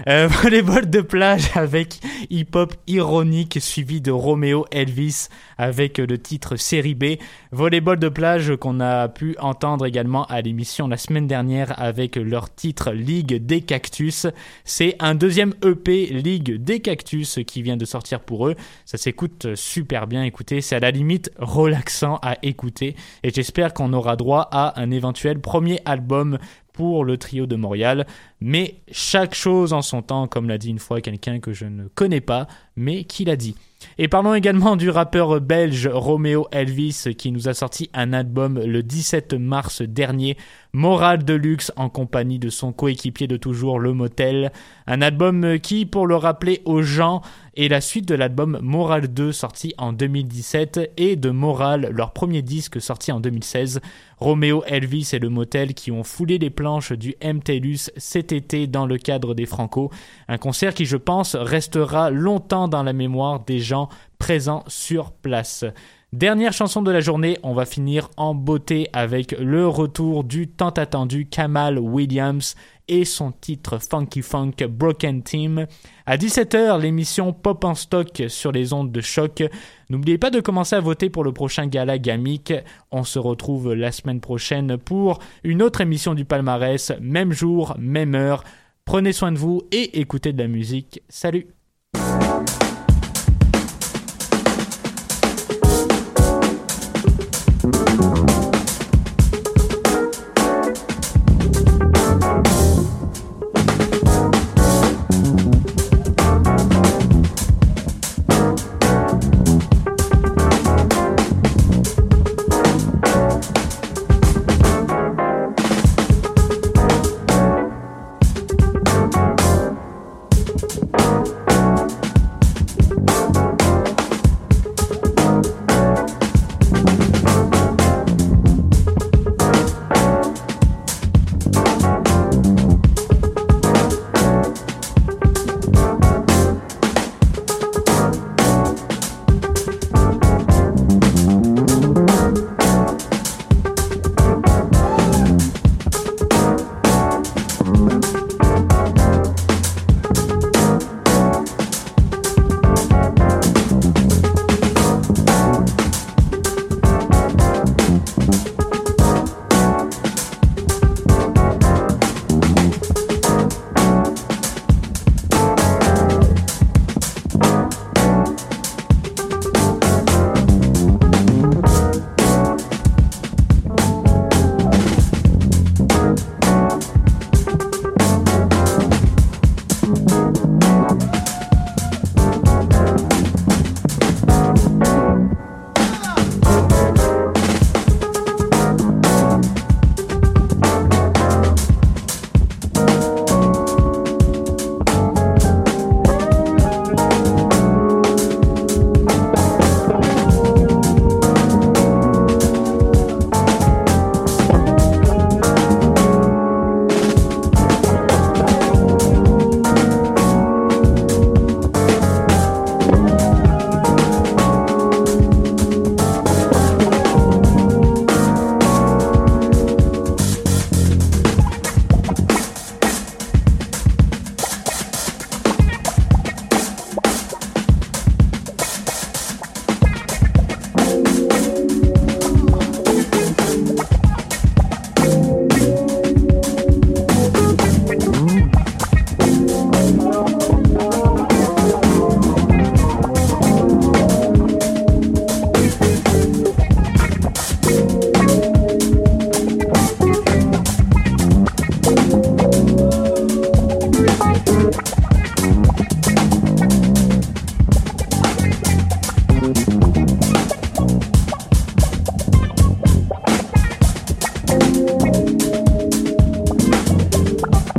Euh, 0.07 0.27
volleyball 0.43 0.89
de 0.89 1.01
plage 1.01 1.49
avec 1.55 1.99
hip-hop 2.29 2.73
ironique 2.87 3.57
suivi 3.61 4.01
de 4.01 4.11
Romeo 4.11 4.65
Elvis 4.71 5.27
avec 5.57 5.97
le 5.97 6.17
titre 6.17 6.55
Série 6.55 6.95
B. 6.95 7.17
Volleyball 7.51 7.99
de 7.99 8.09
plage 8.09 8.55
qu'on 8.55 8.79
a 8.79 9.07
pu 9.07 9.35
entendre 9.39 9.85
également 9.85 10.25
à 10.25 10.41
l'émission 10.41 10.87
la 10.87 10.97
semaine 10.97 11.27
dernière 11.27 11.79
avec 11.81 12.15
leur 12.15 12.53
titre 12.53 12.91
Ligue 12.91 13.45
des 13.45 13.61
Cactus. 13.61 14.27
C'est 14.63 14.95
un 14.99 15.15
deuxième 15.15 15.53
EP 15.63 16.07
Ligue 16.07 16.63
des 16.63 16.79
Cactus 16.79 17.39
qui 17.45 17.61
vient 17.61 17.77
de 17.77 17.85
sortir 17.85 18.19
pour 18.21 18.47
eux. 18.47 18.55
Ça 18.85 18.97
s'écoute 18.97 19.55
super 19.55 20.07
bien. 20.07 20.23
Écoutez, 20.23 20.61
c'est 20.61 20.75
à 20.75 20.79
la 20.79 20.91
limite 20.91 21.31
relaxant 21.37 22.19
à 22.21 22.37
écouter 22.43 22.95
et 23.23 23.31
j'espère 23.31 23.73
qu'on 23.73 23.93
aura 23.93 24.15
droit 24.15 24.47
à 24.51 24.79
un 24.79 24.91
éventuel 24.91 25.39
premier 25.39 25.79
album 25.85 26.37
pour 26.79 27.03
le 27.03 27.17
trio 27.17 27.45
de 27.45 27.57
Montréal. 27.57 28.07
Mais 28.39 28.75
chaque 28.89 29.35
chose 29.35 29.73
en 29.73 29.81
son 29.81 30.01
temps, 30.01 30.27
comme 30.27 30.47
l'a 30.47 30.57
dit 30.57 30.69
une 30.69 30.79
fois 30.79 31.01
quelqu'un 31.01 31.41
que 31.41 31.51
je 31.51 31.65
ne 31.65 31.89
connais 31.89 32.21
pas, 32.21 32.47
mais 32.77 33.03
qui 33.03 33.25
l'a 33.25 33.35
dit. 33.35 33.55
Et 33.97 34.07
parlons 34.07 34.33
également 34.33 34.77
du 34.77 34.89
rappeur 34.89 35.41
belge 35.41 35.89
Romeo 35.91 36.47
Elvis 36.53 37.03
qui 37.17 37.33
nous 37.33 37.49
a 37.49 37.53
sorti 37.53 37.89
un 37.93 38.13
album 38.13 38.61
le 38.63 38.81
17 38.81 39.33
mars 39.33 39.81
dernier. 39.81 40.37
Morale 40.73 41.25
de 41.25 41.33
luxe 41.33 41.71
en 41.77 41.89
compagnie 41.89 42.37
de 42.37 42.51
son 42.51 42.71
coéquipier 42.71 43.25
de 43.25 43.37
toujours, 43.37 43.79
Le 43.79 43.91
Motel. 43.91 44.51
Un 44.85 45.01
album 45.01 45.59
qui, 45.59 45.87
pour 45.87 46.05
le 46.05 46.15
rappeler 46.15 46.61
aux 46.63 46.83
gens, 46.83 47.23
est 47.57 47.69
la 47.69 47.81
suite 47.81 48.07
de 48.07 48.13
l'album 48.13 48.59
Moral 48.61 49.07
2 49.07 49.31
sorti 49.31 49.73
en 49.79 49.93
2017 49.93 50.91
et 50.95 51.15
de 51.15 51.31
Moral, 51.31 51.89
leur 51.91 52.13
premier 52.13 52.43
disque 52.43 52.79
sorti 52.79 53.11
en 53.11 53.19
2016. 53.19 53.81
Roméo 54.19 54.63
Elvis 54.67 55.09
et 55.13 55.19
Le 55.19 55.29
Motel 55.29 55.73
qui 55.73 55.91
ont 55.91 56.03
foulé 56.03 56.37
les 56.37 56.51
planches 56.51 56.93
du 56.93 57.15
MTLUS 57.23 57.89
cet 57.97 58.31
été 58.31 58.67
dans 58.67 58.85
le 58.85 58.99
cadre 58.99 59.33
des 59.33 59.47
Franco. 59.47 59.89
Un 60.27 60.37
concert 60.37 60.75
qui, 60.75 60.85
je 60.85 60.97
pense, 60.97 61.35
restera 61.35 62.11
longtemps 62.11 62.67
dans 62.67 62.83
la 62.83 62.93
mémoire 62.93 63.39
des 63.39 63.59
gens 63.59 63.89
présents 64.19 64.63
sur 64.67 65.11
place. 65.13 65.65
Dernière 66.11 66.53
chanson 66.53 66.81
de 66.81 66.89
la 66.89 67.01
journée, 67.01 67.37
on 67.43 67.53
va 67.53 67.67
finir 67.67 68.09
en 68.17 68.33
beauté 68.33 68.89
avec 68.93 69.35
le 69.39 69.67
retour 69.67 70.23
du 70.23 70.47
tant 70.47 70.71
attendu 70.71 71.27
Kamal 71.27 71.77
Williams 71.77 72.55
et 72.87 73.05
son 73.05 73.31
titre 73.31 73.77
Funky 73.77 74.23
Funk 74.23 74.55
Broken 74.67 75.21
Team. 75.21 75.67
À 76.07 76.17
17h, 76.17 76.81
l'émission 76.81 77.31
Pop 77.31 77.63
en 77.63 77.75
stock 77.75 78.23
sur 78.27 78.51
les 78.51 78.73
ondes 78.73 78.91
de 78.91 79.01
choc. 79.01 79.43
N'oubliez 79.91 80.17
pas 80.17 80.31
de 80.31 80.39
commencer 80.39 80.75
à 80.75 80.79
voter 80.79 81.11
pour 81.11 81.23
le 81.23 81.31
prochain 81.31 81.67
gala 81.67 81.99
Gamic. 81.99 82.53
On 82.89 83.03
se 83.03 83.19
retrouve 83.19 83.75
la 83.75 83.91
semaine 83.91 84.19
prochaine 84.19 84.79
pour 84.79 85.19
une 85.43 85.61
autre 85.61 85.81
émission 85.81 86.15
du 86.15 86.25
palmarès, 86.25 86.91
même 86.99 87.33
jour, 87.33 87.75
même 87.77 88.15
heure. 88.15 88.43
Prenez 88.83 89.13
soin 89.13 89.31
de 89.31 89.37
vous 89.37 89.61
et 89.71 89.99
écoutez 89.99 90.33
de 90.33 90.41
la 90.41 90.47
musique. 90.47 91.03
Salut 91.07 91.49